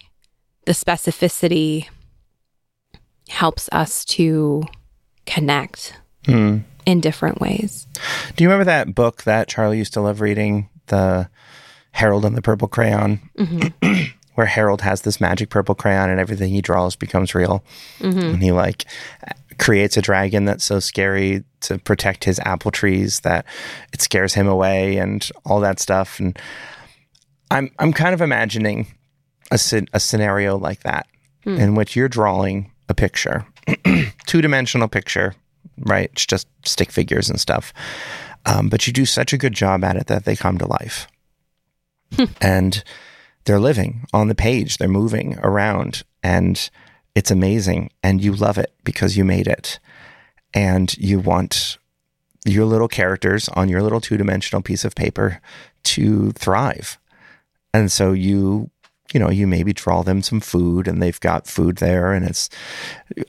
[0.67, 1.89] the specificity
[3.29, 4.63] helps us to
[5.27, 5.95] connect
[6.27, 6.59] Hmm.
[6.85, 7.87] in different ways.
[8.37, 11.29] Do you remember that book that Charlie used to love reading, the
[11.99, 14.05] Harold and the Purple Crayon, mm-hmm.
[14.37, 17.65] where Harold has this magic purple crayon and everything he draws becomes real,
[17.99, 18.21] mm-hmm.
[18.21, 18.85] and he like
[19.59, 23.45] creates a dragon that's so scary to protect his apple trees that
[23.93, 26.21] it scares him away and all that stuff.
[26.21, 26.39] And
[27.51, 28.87] I'm I'm kind of imagining
[29.51, 29.59] a
[29.93, 31.09] a scenario like that
[31.43, 31.57] hmm.
[31.57, 33.45] in which you're drawing a picture,
[34.29, 35.35] two dimensional picture,
[35.81, 36.11] right?
[36.13, 37.73] It's just stick figures and stuff.
[38.47, 41.09] Um, but you do such a good job at it that they come to life.
[42.41, 42.83] And
[43.45, 46.71] they're living on the page, they're moving around, and
[47.15, 47.91] it's amazing.
[48.03, 49.79] And you love it because you made it.
[50.55, 51.79] And you want
[52.45, 55.41] your little characters on your little two dimensional piece of paper
[55.85, 56.99] to thrive.
[57.75, 58.71] And so you,
[59.13, 62.49] you know, you maybe draw them some food and they've got food there and it's,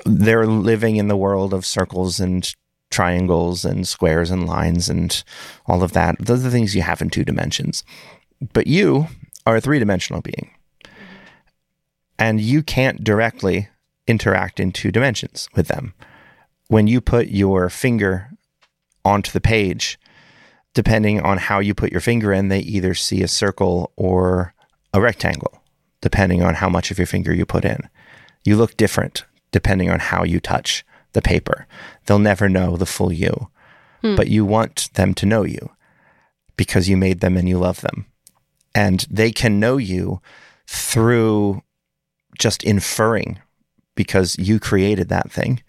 [0.06, 2.54] they're living in the world of circles and
[2.92, 5.24] triangles and squares and lines and
[5.66, 6.16] all of that.
[6.20, 7.84] Those are the things you have in two dimensions.
[8.54, 9.08] But you
[9.46, 10.52] are a three dimensional being.
[12.18, 13.70] And you can't directly
[14.08, 15.94] interact in two dimensions with them.
[16.68, 18.32] When you put your finger
[19.06, 20.00] onto the page,
[20.74, 24.54] depending on how you put your finger in, they either see a circle or
[24.94, 25.64] a rectangle,
[26.02, 27.90] depending on how much of your finger you put in.
[28.44, 31.66] You look different depending on how you touch the paper.
[32.06, 33.50] They'll never know the full you,
[34.02, 34.16] hmm.
[34.16, 35.72] but you want them to know you
[36.56, 38.06] because you made them and you love them.
[38.76, 40.22] And they can know you
[40.68, 41.62] through
[42.38, 43.40] just inferring
[43.96, 45.62] because you created that thing.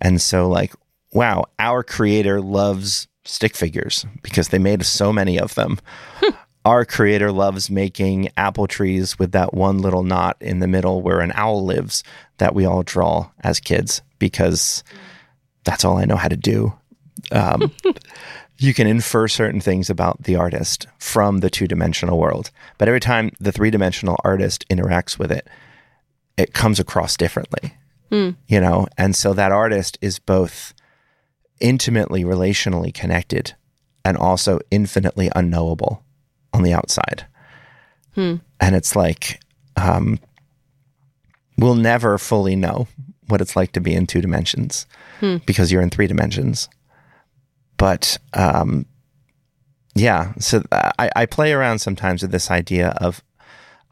[0.00, 0.74] And so, like,
[1.12, 5.78] wow, our creator loves stick figures because they made so many of them.
[6.64, 11.20] our creator loves making apple trees with that one little knot in the middle where
[11.20, 12.02] an owl lives
[12.38, 14.82] that we all draw as kids because
[15.64, 16.72] that's all I know how to do.
[17.30, 17.72] Um,
[18.58, 23.00] you can infer certain things about the artist from the two dimensional world, but every
[23.00, 25.48] time the three dimensional artist interacts with it,
[26.36, 27.74] it comes across differently,
[28.10, 28.30] hmm.
[28.48, 28.86] you know?
[28.96, 30.74] And so that artist is both
[31.60, 33.54] intimately relationally connected
[34.04, 36.04] and also infinitely unknowable
[36.52, 37.26] on the outside.
[38.14, 38.36] Hmm.
[38.60, 39.40] And it's like,
[39.76, 40.18] um,
[41.56, 42.88] we'll never fully know
[43.28, 44.86] what it's like to be in two dimensions
[45.20, 45.36] hmm.
[45.46, 46.68] because you're in three dimensions.
[47.78, 48.84] But um,
[49.94, 53.22] yeah, so I, I play around sometimes with this idea of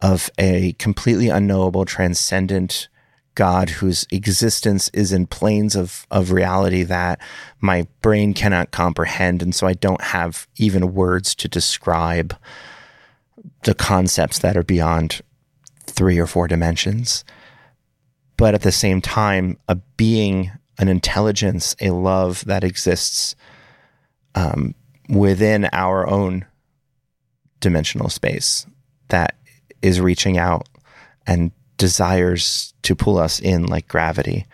[0.03, 2.89] of a completely unknowable, transcendent
[3.35, 7.21] God whose existence is in planes of, of reality that
[7.61, 9.43] my brain cannot comprehend.
[9.43, 12.37] And so I don't have even words to describe
[13.65, 15.23] the concepts that are beyond
[15.87, 17.25] three or four dimensions.
[18.37, 23.37] But at the same time, a being, an intelligence, a love that exists
[24.37, 24.75] um,
[25.09, 26.45] within our own
[27.61, 28.67] dimensional space
[29.09, 29.37] that
[29.83, 30.69] is reaching out
[31.27, 34.47] and desires to pull us in like gravity.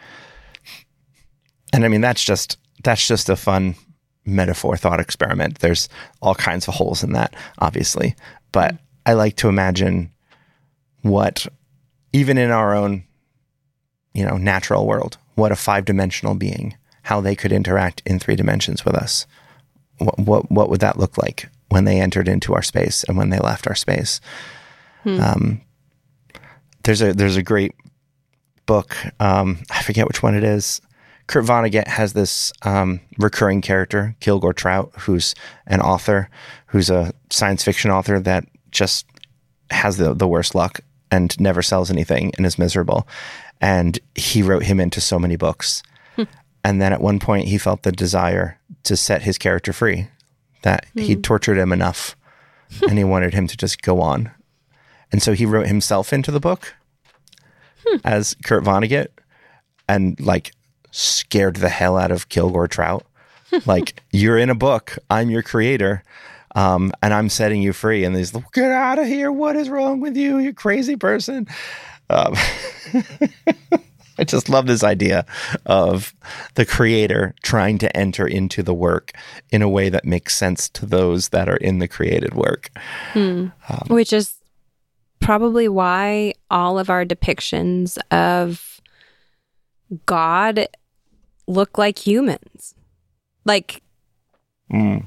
[1.72, 3.74] And I mean that's just that's just a fun
[4.24, 5.58] metaphor thought experiment.
[5.58, 5.88] There's
[6.20, 8.14] all kinds of holes in that, obviously.
[8.52, 10.12] But I like to imagine
[11.02, 11.46] what
[12.12, 13.04] even in our own
[14.14, 18.84] you know natural world, what a five-dimensional being, how they could interact in three dimensions
[18.84, 19.26] with us.
[19.98, 23.30] What what, what would that look like when they entered into our space and when
[23.30, 24.20] they left our space?
[25.20, 25.60] Um,
[26.84, 27.74] there's a there's a great
[28.66, 28.96] book.
[29.20, 30.80] Um, I forget which one it is.
[31.26, 35.34] Kurt Vonnegut has this um, recurring character, Kilgore Trout, who's
[35.66, 36.28] an author,
[36.66, 39.06] who's a science fiction author that just
[39.70, 43.06] has the, the worst luck and never sells anything and is miserable.
[43.60, 45.82] And he wrote him into so many books.
[46.64, 50.08] And then at one point, he felt the desire to set his character free,
[50.62, 52.16] that he'd tortured him enough
[52.88, 54.30] and he wanted him to just go on.
[55.10, 56.74] And so he wrote himself into the book
[58.04, 59.08] as Kurt Vonnegut
[59.88, 60.52] and like
[60.90, 63.04] scared the hell out of Kilgore Trout.
[63.66, 66.02] like, you're in a book, I'm your creator.
[66.54, 68.04] Um, and I'm setting you free.
[68.04, 69.32] And he's like, get out of here.
[69.32, 70.38] What is wrong with you?
[70.38, 71.48] You crazy person.
[72.10, 72.34] Um,
[74.32, 75.24] just love this idea
[75.66, 76.12] of
[76.56, 79.12] the creator trying to enter into the work
[79.50, 82.70] in a way that makes sense to those that are in the created work.
[83.12, 83.48] Hmm.
[83.68, 84.34] Um, Which is
[85.20, 88.80] probably why all of our depictions of
[90.06, 90.66] God
[91.46, 92.74] look like humans.
[93.44, 93.82] Like,
[94.70, 94.98] hmm.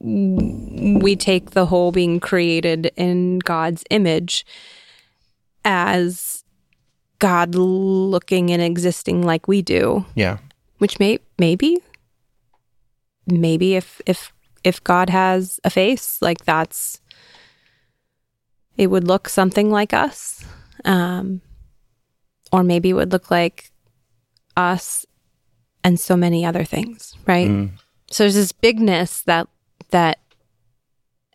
[0.00, 4.44] we take the whole being created in God's image
[5.64, 6.44] as
[7.18, 10.38] God looking and existing like we do Yeah.
[10.78, 11.78] which may maybe
[13.26, 17.00] maybe if if if god has a face like that's
[18.76, 20.44] it would look something like us
[20.84, 21.40] um
[22.52, 23.70] or maybe it would look like
[24.56, 25.04] us
[25.82, 27.70] and so many other things right Mm.
[28.10, 29.48] so there's this bigness that
[29.90, 30.18] that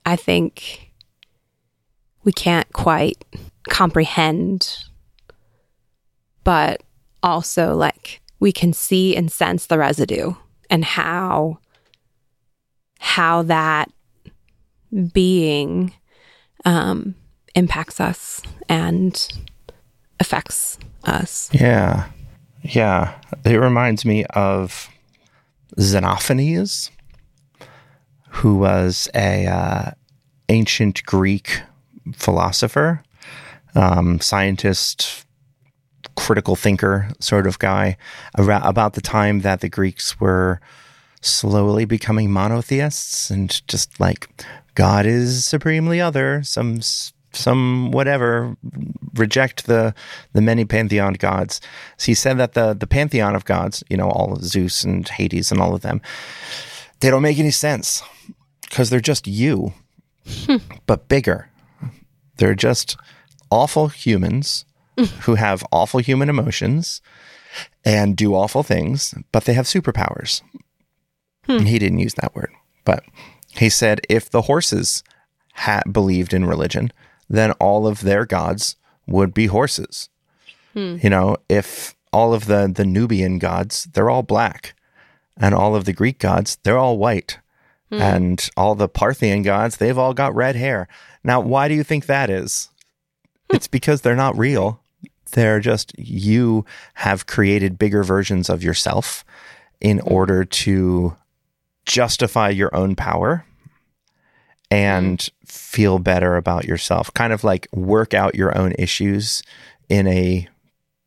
[0.05, 0.91] i think
[2.23, 3.25] we can't quite
[3.69, 4.77] comprehend
[6.51, 6.83] but
[7.23, 10.33] also like we can see and sense the residue
[10.69, 11.57] and how
[12.99, 13.89] how that
[15.13, 15.93] being
[16.65, 17.15] um
[17.55, 19.29] impacts us and
[20.19, 22.09] affects us Yeah.
[22.63, 23.13] Yeah.
[23.45, 24.89] It reminds me of
[25.77, 26.89] Xenophanes,
[28.27, 29.91] who was a uh,
[30.49, 31.61] ancient Greek
[32.13, 33.01] philosopher,
[33.73, 35.25] um, scientist,
[36.15, 37.97] critical thinker sort of guy,
[38.37, 40.59] around, about the time that the Greeks were
[41.21, 44.27] slowly becoming monotheists and just like
[44.75, 46.81] God is supremely other, some
[47.33, 48.57] some whatever
[49.13, 49.93] reject the
[50.33, 51.61] the many pantheon gods.
[51.97, 55.07] So he said that the the pantheon of gods, you know, all of Zeus and
[55.07, 56.01] Hades and all of them,
[56.99, 58.03] they don't make any sense
[58.61, 59.73] because they're just you,
[60.25, 60.57] hmm.
[60.85, 61.49] but bigger.
[62.37, 62.97] They're just
[63.51, 64.65] awful humans
[65.21, 67.01] who have awful human emotions
[67.83, 70.41] and do awful things, but they have superpowers.
[71.45, 71.51] Hmm.
[71.51, 72.51] And he didn't use that word,
[72.85, 73.03] but
[73.49, 75.03] he said if the horses
[75.53, 76.91] had believed in religion,
[77.29, 78.75] then all of their gods
[79.07, 80.09] would be horses.
[80.73, 80.97] Hmm.
[81.01, 84.75] You know, if all of the the Nubian gods, they're all black,
[85.37, 87.39] and all of the Greek gods, they're all white.
[87.89, 88.01] Hmm.
[88.01, 90.87] And all the Parthian gods, they've all got red hair.
[91.23, 92.69] Now, why do you think that is?
[93.49, 94.80] It's because they're not real.
[95.31, 96.65] They're just you
[96.95, 99.23] have created bigger versions of yourself
[99.79, 100.13] in hmm.
[100.13, 101.15] order to
[101.85, 103.45] justify your own power
[104.69, 105.45] and hmm.
[105.45, 107.13] feel better about yourself.
[107.13, 109.43] Kind of like work out your own issues
[109.89, 110.47] in a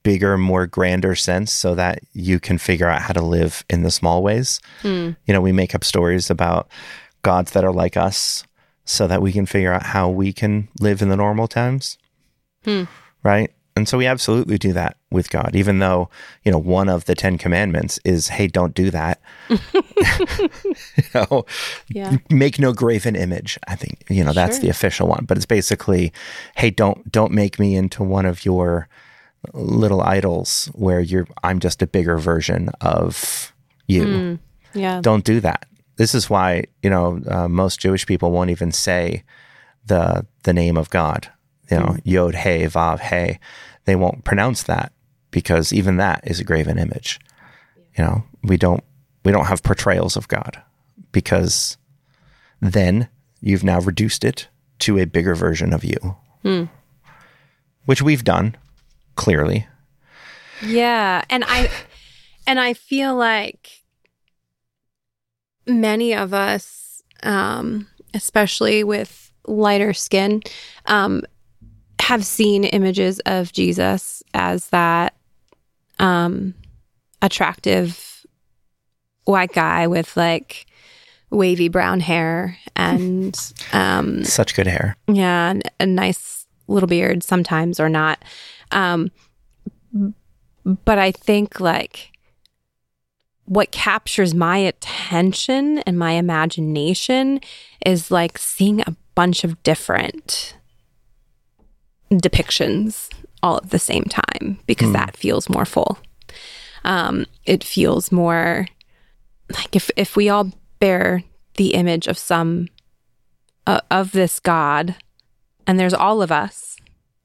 [0.03, 3.91] bigger, more grander sense so that you can figure out how to live in the
[3.91, 4.61] small ways.
[4.83, 5.13] Hmm.
[5.27, 6.69] You know, we make up stories about
[7.23, 8.45] gods that are like us
[8.85, 11.97] so that we can figure out how we can live in the normal times.
[13.23, 13.51] Right?
[13.77, 16.09] And so we absolutely do that with God, even though,
[16.45, 19.21] you know, one of the 10 commandments is, hey, don't do that.
[19.51, 19.59] you
[21.15, 21.45] know,
[21.89, 23.59] yeah make no graven image.
[23.67, 24.63] I think, you know, that's Sure.
[24.63, 26.13] the official one, but it's basically,
[26.57, 28.89] hey, don't don't make me into one of your
[29.53, 33.53] little idols where you're I'm just a bigger version of
[33.89, 34.39] you.
[34.73, 35.67] yeah Don't do that.
[35.97, 39.25] This is why, you know, uh, most Jewish people won't even say
[39.85, 41.29] the the name of God.
[41.71, 43.39] You know, Yod Hey Vav Hey.
[43.85, 44.93] They won't pronounce that
[45.31, 47.21] because even that is a graven image.
[47.97, 48.83] You know, we don't
[49.25, 50.61] we don't have portrayals of God
[51.13, 51.77] because
[52.61, 53.09] then
[53.41, 54.49] you've now reduced it
[54.81, 56.17] to a bigger version of you,
[57.85, 58.57] which we've done.
[59.17, 59.67] clearly.
[60.63, 61.71] Yeah, and I
[62.47, 63.85] and I feel like
[65.67, 70.43] many of us um especially with lighter skin
[70.87, 71.23] um
[72.01, 75.15] have seen images of Jesus as that
[75.99, 76.55] um
[77.23, 78.27] attractive
[79.25, 80.67] white guy with like
[81.31, 84.97] wavy brown hair and um Such good hair.
[85.09, 88.23] yeah, and a nice little beard sometimes or not.
[88.73, 89.11] Um,
[90.65, 92.11] but I think like
[93.45, 97.41] what captures my attention and my imagination
[97.85, 100.57] is like seeing a bunch of different
[102.11, 103.09] depictions
[103.43, 105.99] all at the same time because that feels more full.
[106.85, 108.67] Um, it feels more
[109.51, 111.23] like if if we all bear
[111.57, 112.69] the image of some
[113.67, 114.97] uh, of this God,
[115.67, 116.77] and there's all of us,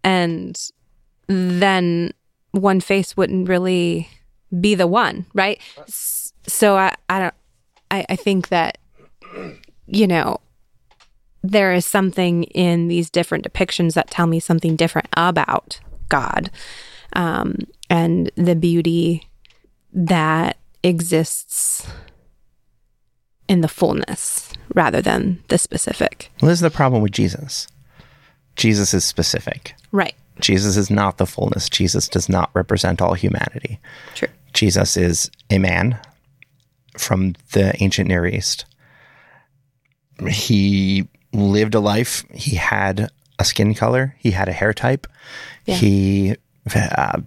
[0.04, 0.60] and
[1.28, 2.14] then
[2.52, 4.10] one face wouldn't really
[4.60, 5.60] be the one, right?
[6.48, 7.34] So I, I don't,
[7.92, 8.78] I, I think that,
[9.86, 10.40] you know,
[11.44, 15.80] there is something in these different depictions that tell me something different about
[16.10, 16.50] God,
[17.14, 17.56] um,
[17.90, 19.30] and the beauty
[19.94, 21.88] that exists
[23.48, 26.32] in the fullness rather than the specific.
[26.42, 27.68] Well, this is the problem with Jesus.
[28.56, 29.74] Jesus is specific.
[29.92, 30.16] Right.
[30.40, 31.70] Jesus is not the fullness.
[31.70, 33.80] Jesus does not represent all humanity.
[34.16, 34.28] True.
[34.54, 36.00] Jesus is a man
[36.98, 38.66] from the ancient Near East.
[40.28, 42.24] He lived a life.
[42.34, 44.16] He had a skin color.
[44.18, 45.08] He had a hair type.
[45.66, 45.76] Yeah.
[45.76, 46.36] He,
[46.76, 47.22] uh,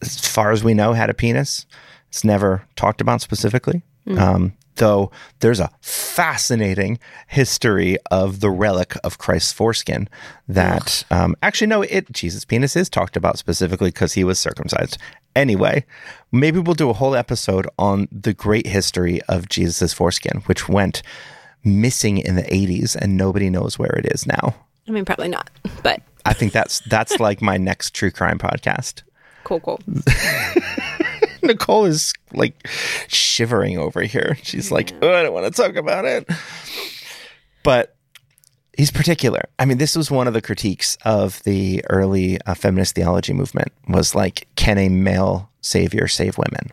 [0.00, 1.66] as far as we know, had a penis.
[2.08, 3.82] It's never talked about specifically.
[4.18, 5.10] Um, though
[5.40, 6.98] there's a fascinating
[7.28, 10.08] history of the relic of Christ's foreskin
[10.48, 14.98] that um, actually no, it Jesus' penis is talked about specifically because he was circumcised.
[15.34, 15.84] Anyway,
[16.30, 21.02] maybe we'll do a whole episode on the great history of Jesus' foreskin, which went
[21.64, 24.54] missing in the 80s and nobody knows where it is now.
[24.88, 25.50] I mean, probably not,
[25.82, 29.02] but I think that's that's like my next true crime podcast.
[29.44, 29.80] cool, cool.
[31.42, 32.68] Nicole is like
[33.08, 34.36] shivering over here.
[34.42, 36.28] She's like, oh, I don't want to talk about it.
[37.64, 37.96] But
[38.76, 39.42] he's particular.
[39.58, 43.72] I mean, this was one of the critiques of the early uh, feminist theology movement
[43.88, 46.70] was like, can a male savior save women?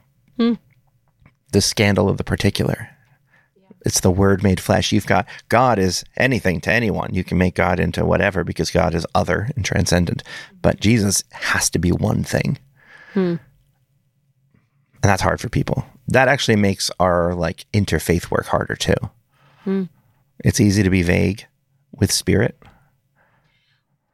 [1.52, 2.90] The scandal of the particular.
[3.86, 4.92] It's the word made flesh.
[4.92, 7.14] You've got God is anything to anyone.
[7.14, 10.22] You can make God into whatever because God is other and transcendent.
[10.62, 12.58] But Jesus has to be one thing.
[15.02, 15.86] And that's hard for people.
[16.10, 18.96] That actually makes our like interfaith work harder too.
[20.44, 21.46] It's easy to be vague
[21.94, 22.58] with spirit.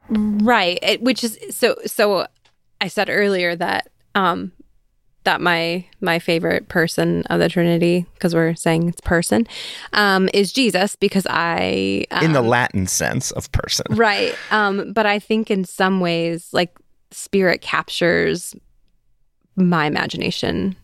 [0.08, 0.78] Right.
[0.82, 1.76] It, which is so.
[1.86, 2.26] So
[2.80, 4.52] I said earlier that um
[5.26, 9.46] that my my favorite person of the Trinity because we're saying it's person
[9.92, 13.86] um is Jesus because I um, in the Latin sense of person.
[13.90, 14.34] right.
[14.50, 16.76] Um, but I think in some ways, like
[17.10, 18.54] spirit captures
[19.56, 20.76] my imagination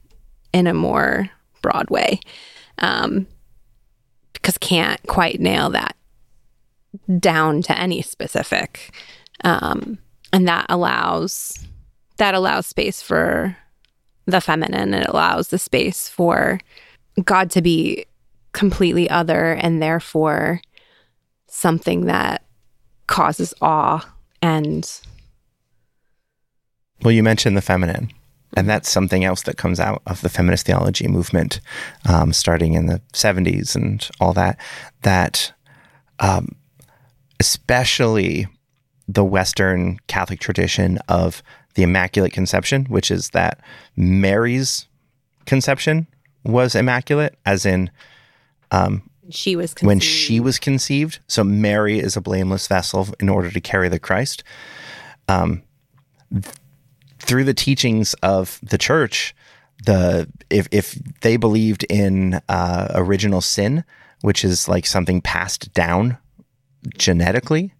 [0.52, 1.30] in a more
[1.62, 2.20] broad way.
[2.78, 3.26] Um,
[4.32, 5.96] because can't quite nail that
[7.18, 8.94] down to any specific.
[9.44, 9.98] Um,
[10.32, 11.66] and that allows
[12.18, 13.56] that allows space for
[14.26, 14.94] the feminine.
[14.94, 16.60] It allows the space for
[17.24, 18.06] God to be
[18.52, 20.60] completely other and therefore
[21.46, 22.44] something that
[23.06, 24.06] causes awe
[24.40, 25.00] and
[27.02, 28.10] Well, you mentioned the feminine,
[28.56, 31.60] and that's something else that comes out of the feminist theology movement,
[32.08, 34.58] um, starting in the 70s and all that.
[35.02, 35.52] That,
[36.20, 36.54] um,
[37.40, 38.46] especially
[39.08, 41.42] the Western Catholic tradition of
[41.74, 43.60] the Immaculate Conception, which is that
[43.96, 44.86] Mary's
[45.46, 46.06] conception
[46.44, 47.90] was immaculate, as in
[49.30, 50.12] she was when conceived.
[50.12, 51.18] she was conceived.
[51.28, 54.42] So Mary is a blameless vessel in order to carry the Christ.
[55.28, 55.62] Um,
[56.32, 56.54] th-
[57.18, 59.34] through the teachings of the church,
[59.84, 63.84] the if if they believed in uh, original sin,
[64.22, 66.18] which is like something passed down
[66.98, 67.72] genetically,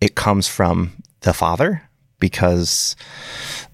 [0.00, 1.82] it comes from the father
[2.22, 2.94] because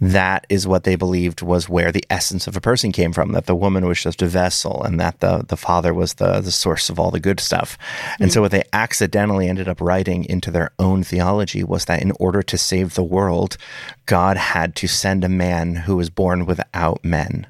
[0.01, 3.45] that is what they believed was where the essence of a person came from that
[3.45, 6.89] the woman was just a vessel and that the the father was the the source
[6.89, 7.77] of all the good stuff.
[8.19, 12.13] And so what they accidentally ended up writing into their own theology was that in
[12.19, 13.59] order to save the world
[14.07, 17.47] god had to send a man who was born without men.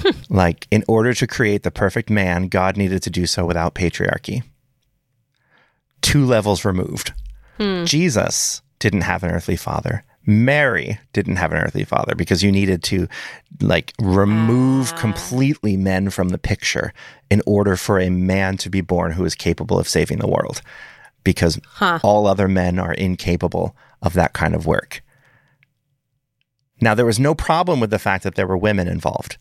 [0.00, 0.18] Hmm.
[0.28, 4.42] Like in order to create the perfect man god needed to do so without patriarchy.
[6.02, 7.12] Two levels removed.
[7.58, 7.84] Hmm.
[7.84, 10.04] Jesus didn't have an earthly father.
[10.26, 13.08] Mary didn't have an earthly father because you needed to
[13.60, 14.96] like remove ah.
[14.96, 16.92] completely men from the picture
[17.30, 20.60] in order for a man to be born who is capable of saving the world
[21.24, 22.00] because Huh.
[22.02, 25.02] all other men are incapable of that kind of work.
[26.80, 29.36] Now, there was no problem with the fact that there were women involved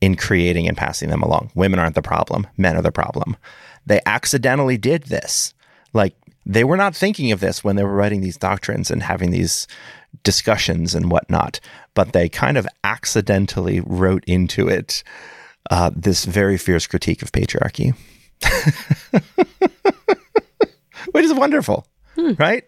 [0.00, 1.50] in creating and passing them along.
[1.54, 3.36] Women aren't the problem, men are the problem.
[3.86, 5.54] They accidentally did this.
[5.94, 6.14] Like,
[6.46, 9.66] they were not thinking of this when they were writing these doctrines and having these
[10.22, 11.60] discussions and whatnot,
[11.94, 15.02] but they kind of accidentally wrote into it
[15.70, 17.94] uh, this very fierce critique of patriarchy,
[21.12, 21.86] which is wonderful,
[22.38, 22.64] right?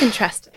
[0.00, 0.54] Interesting.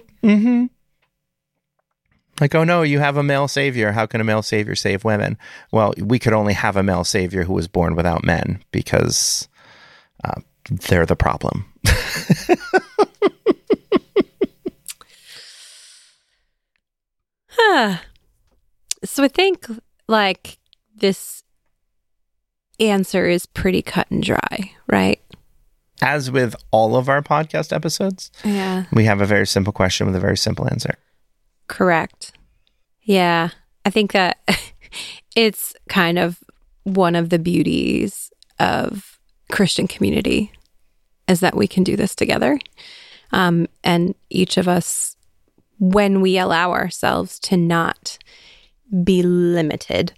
[2.39, 3.91] Like, oh no, you have a male savior.
[3.91, 5.37] How can a male savior save women?
[5.71, 9.47] Well, we could only have a male savior who was born without men because
[10.23, 10.41] uh,
[10.71, 11.65] they're the problem.
[17.49, 17.97] Huh.
[19.03, 19.65] So I think
[20.07, 20.57] like
[20.95, 21.43] this
[22.79, 25.19] answer is pretty cut and dry, right?
[26.01, 28.85] As with all of our podcast episodes, Yeah.
[28.91, 30.95] we have a very simple question with a very simple answer.
[31.67, 32.33] Correct.
[33.03, 33.49] Yeah.
[33.85, 34.39] I think that
[35.35, 36.39] it's kind of
[36.83, 39.19] one of the beauties of
[39.51, 40.51] Christian community
[41.27, 42.59] is that we can do this together.
[43.31, 45.15] Um, and each of us,
[45.79, 48.17] when we allow ourselves to not
[49.03, 50.13] be limited,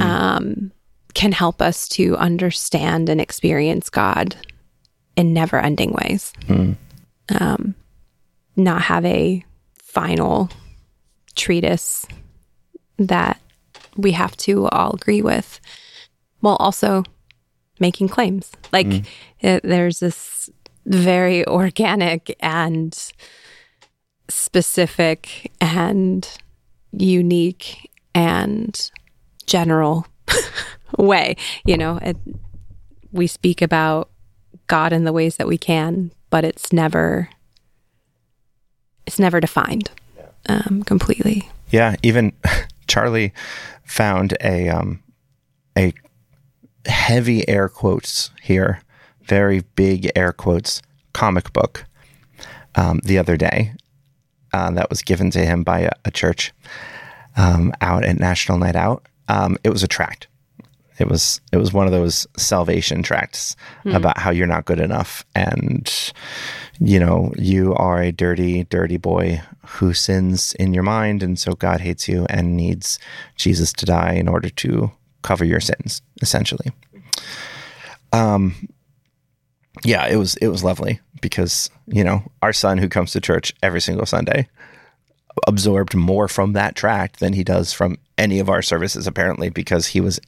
[0.00, 0.72] um,
[1.14, 4.36] can help us to understand and experience God
[5.16, 6.32] in never ending ways.
[7.40, 7.74] Um,
[8.56, 9.44] not have a
[9.76, 10.50] final
[11.34, 12.06] treatise
[12.98, 13.40] that
[13.96, 15.60] we have to all agree with
[16.40, 17.02] while also
[17.80, 18.52] making claims.
[18.72, 19.04] Like
[19.40, 20.50] it, there's this
[20.86, 22.96] very organic and
[24.28, 26.28] specific and
[26.92, 28.90] unique and
[29.46, 30.06] general
[30.98, 31.36] way.
[31.64, 32.16] You know, it,
[33.12, 34.10] we speak about
[34.66, 37.28] God in the ways that we can, but it's never
[39.06, 39.90] it's never defined
[40.48, 41.48] um, completely.
[41.70, 42.32] Yeah, even
[42.86, 43.32] Charlie
[43.84, 45.02] found a um,
[45.76, 45.92] a
[46.86, 48.82] heavy air quotes here,
[49.22, 51.84] very big air quotes comic book
[52.74, 53.72] um, the other day
[54.52, 56.52] uh, that was given to him by a, a church
[57.36, 59.06] um, out at National Night Out.
[59.28, 60.26] Um, it was a tract.
[60.98, 63.56] It was it was one of those salvation tracts
[63.94, 66.12] about how you're not good enough and
[66.78, 71.54] you know you are a dirty dirty boy who sins in your mind and so
[71.54, 72.98] God hates you and needs
[73.36, 74.92] Jesus to die in order to
[75.22, 76.70] cover your sins essentially.
[78.12, 78.68] Um
[79.84, 83.52] yeah, it was it was lovely because, you know, our son who comes to church
[83.62, 84.48] every single Sunday
[85.46, 89.88] absorbed more from that tract than he does from any of our services apparently because
[89.88, 90.20] he was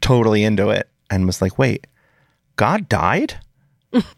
[0.00, 1.86] totally into it and was like, "Wait,
[2.56, 3.38] God died?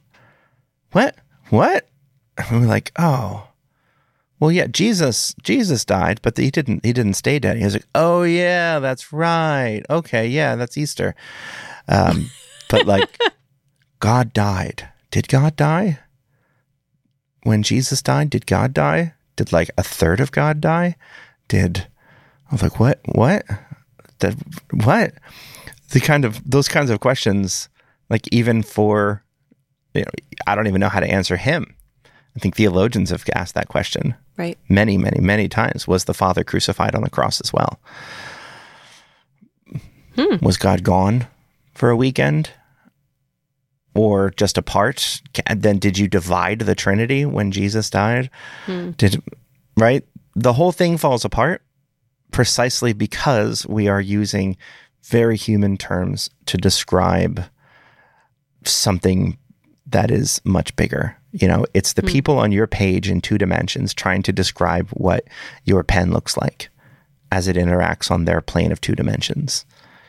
[0.92, 1.16] what?
[1.50, 1.88] What?"
[2.38, 3.48] And we're like, "Oh,
[4.38, 6.84] well, yeah, Jesus, Jesus died, but he didn't.
[6.84, 9.82] He didn't stay dead." He was like, "Oh yeah, that's right.
[9.88, 11.14] Okay, yeah, that's Easter."
[11.88, 12.30] Um,
[12.70, 13.08] but like,
[14.00, 14.88] God died.
[15.10, 16.00] Did God die?
[17.42, 19.14] When Jesus died, did God die?
[19.36, 20.96] Did like a third of God die?
[21.48, 21.86] Did
[22.50, 23.00] I was like, what?
[23.04, 23.44] What?
[24.18, 24.34] That
[24.72, 25.14] what?
[25.90, 27.68] The kind of those kinds of questions,
[28.10, 29.22] like even for,
[29.94, 30.10] you know,
[30.46, 31.74] I don't even know how to answer him.
[32.36, 34.58] I think theologians have asked that question Right.
[34.68, 35.88] many, many, many times.
[35.88, 37.80] Was the Father crucified on the cross as well?
[40.16, 40.36] Hmm.
[40.44, 41.26] Was God gone
[41.74, 42.50] for a weekend?
[43.94, 45.22] Or just apart?
[45.54, 48.28] Then did you divide the Trinity when Jesus died?
[48.66, 48.90] Hmm.
[48.92, 49.22] Did
[49.78, 50.04] right?
[50.34, 51.62] The whole thing falls apart
[52.30, 54.58] precisely because we are using
[55.04, 57.44] very human terms to describe
[58.64, 59.38] something
[59.86, 61.16] that is much bigger.
[61.40, 62.08] You know, it's the mm.
[62.08, 65.24] people on your page in two dimensions trying to describe what
[65.64, 66.68] your pen looks like
[67.32, 69.64] as it interacts on their plane of two dimensions.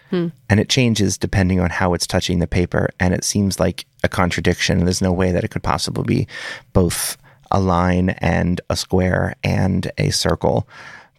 [0.09, 0.27] Hmm.
[0.49, 2.89] And it changes depending on how it's touching the paper.
[2.99, 4.85] And it seems like a contradiction.
[4.85, 6.27] There's no way that it could possibly be
[6.71, 7.17] both
[7.51, 10.67] a line and a square and a circle.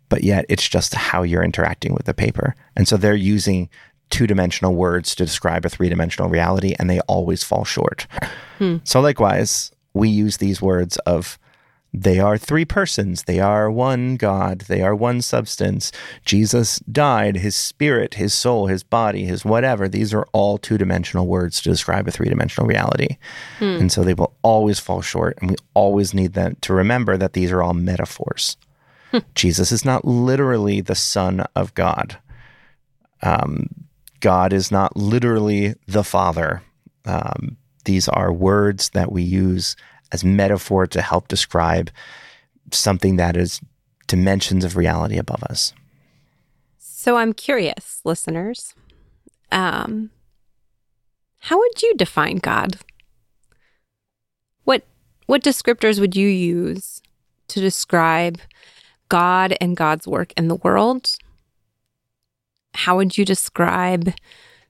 [0.09, 2.55] But yet it's just how you're interacting with the paper.
[2.77, 3.69] And so they're using
[4.11, 8.07] two dimensional words to describe a three dimensional reality, and they always fall short.
[8.59, 8.79] Hmm.
[8.85, 11.38] So, likewise, we use these words of
[11.92, 13.22] they are three persons.
[13.22, 14.61] They are one God.
[14.62, 15.90] They are one substance.
[16.24, 19.88] Jesus died, his spirit, his soul, his body, his whatever.
[19.88, 23.16] These are all two dimensional words to describe a three dimensional reality.
[23.59, 23.64] Hmm.
[23.64, 25.38] And so they will always fall short.
[25.40, 28.59] And we always need them to remember that these are all metaphors.
[29.11, 29.18] Hmm.
[29.34, 32.18] Jesus is not literally the Son of God.
[33.22, 33.68] Um,
[34.20, 36.62] God is not literally the Father.
[37.07, 37.57] Um,
[37.89, 39.74] these are words that we use
[40.12, 41.91] as metaphor to help describe
[42.70, 43.62] something that is
[44.07, 45.72] dimensions of reality above us.
[46.76, 48.74] So I'm curious, listeners.
[49.51, 50.11] Um,
[51.39, 52.76] how would you define God?
[54.64, 54.84] What
[55.24, 57.01] what descriptors would you use
[57.49, 58.39] to describe
[59.09, 61.16] God and God's work in the world?
[62.74, 64.12] How would you describe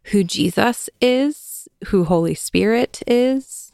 [0.05, 0.89] who Jesus
[1.87, 3.73] who Holy Spirit is?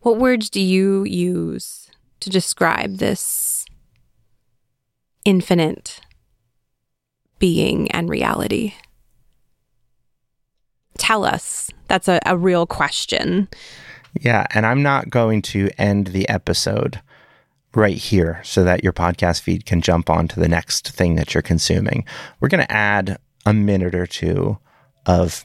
[0.00, 1.90] What words do you use
[2.20, 3.66] to describe this
[5.24, 6.00] infinite
[7.38, 8.74] being and reality?
[10.98, 11.70] Tell us.
[11.88, 13.48] That's a, a real question.
[14.20, 14.46] Yeah.
[14.54, 17.00] And I'm not going to end the episode
[17.74, 21.34] right here so that your podcast feed can jump on to the next thing that
[21.34, 22.04] you're consuming.
[22.40, 24.58] We're going to add a minute or two
[25.04, 25.44] of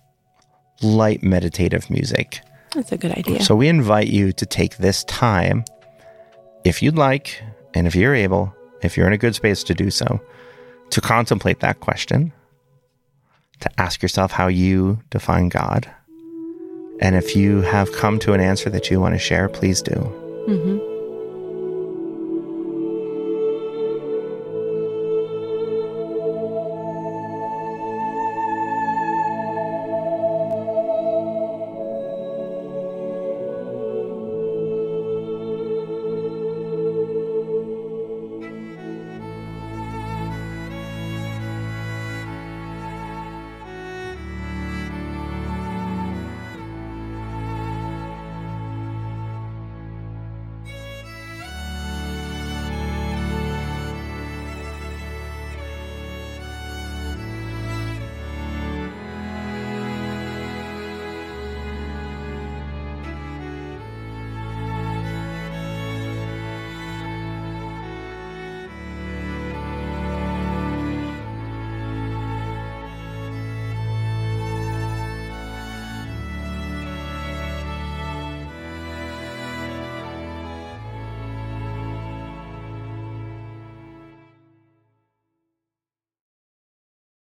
[0.82, 2.41] light meditative music
[2.73, 3.41] that's a good idea.
[3.41, 5.65] So we invite you to take this time,
[6.63, 7.41] if you'd like,
[7.73, 10.21] and if you're able, if you're in a good space to do so,
[10.91, 12.32] to contemplate that question,
[13.59, 15.89] to ask yourself how you define God.
[17.01, 19.95] And if you have come to an answer that you want to share, please do.
[20.47, 20.91] Mm-hmm.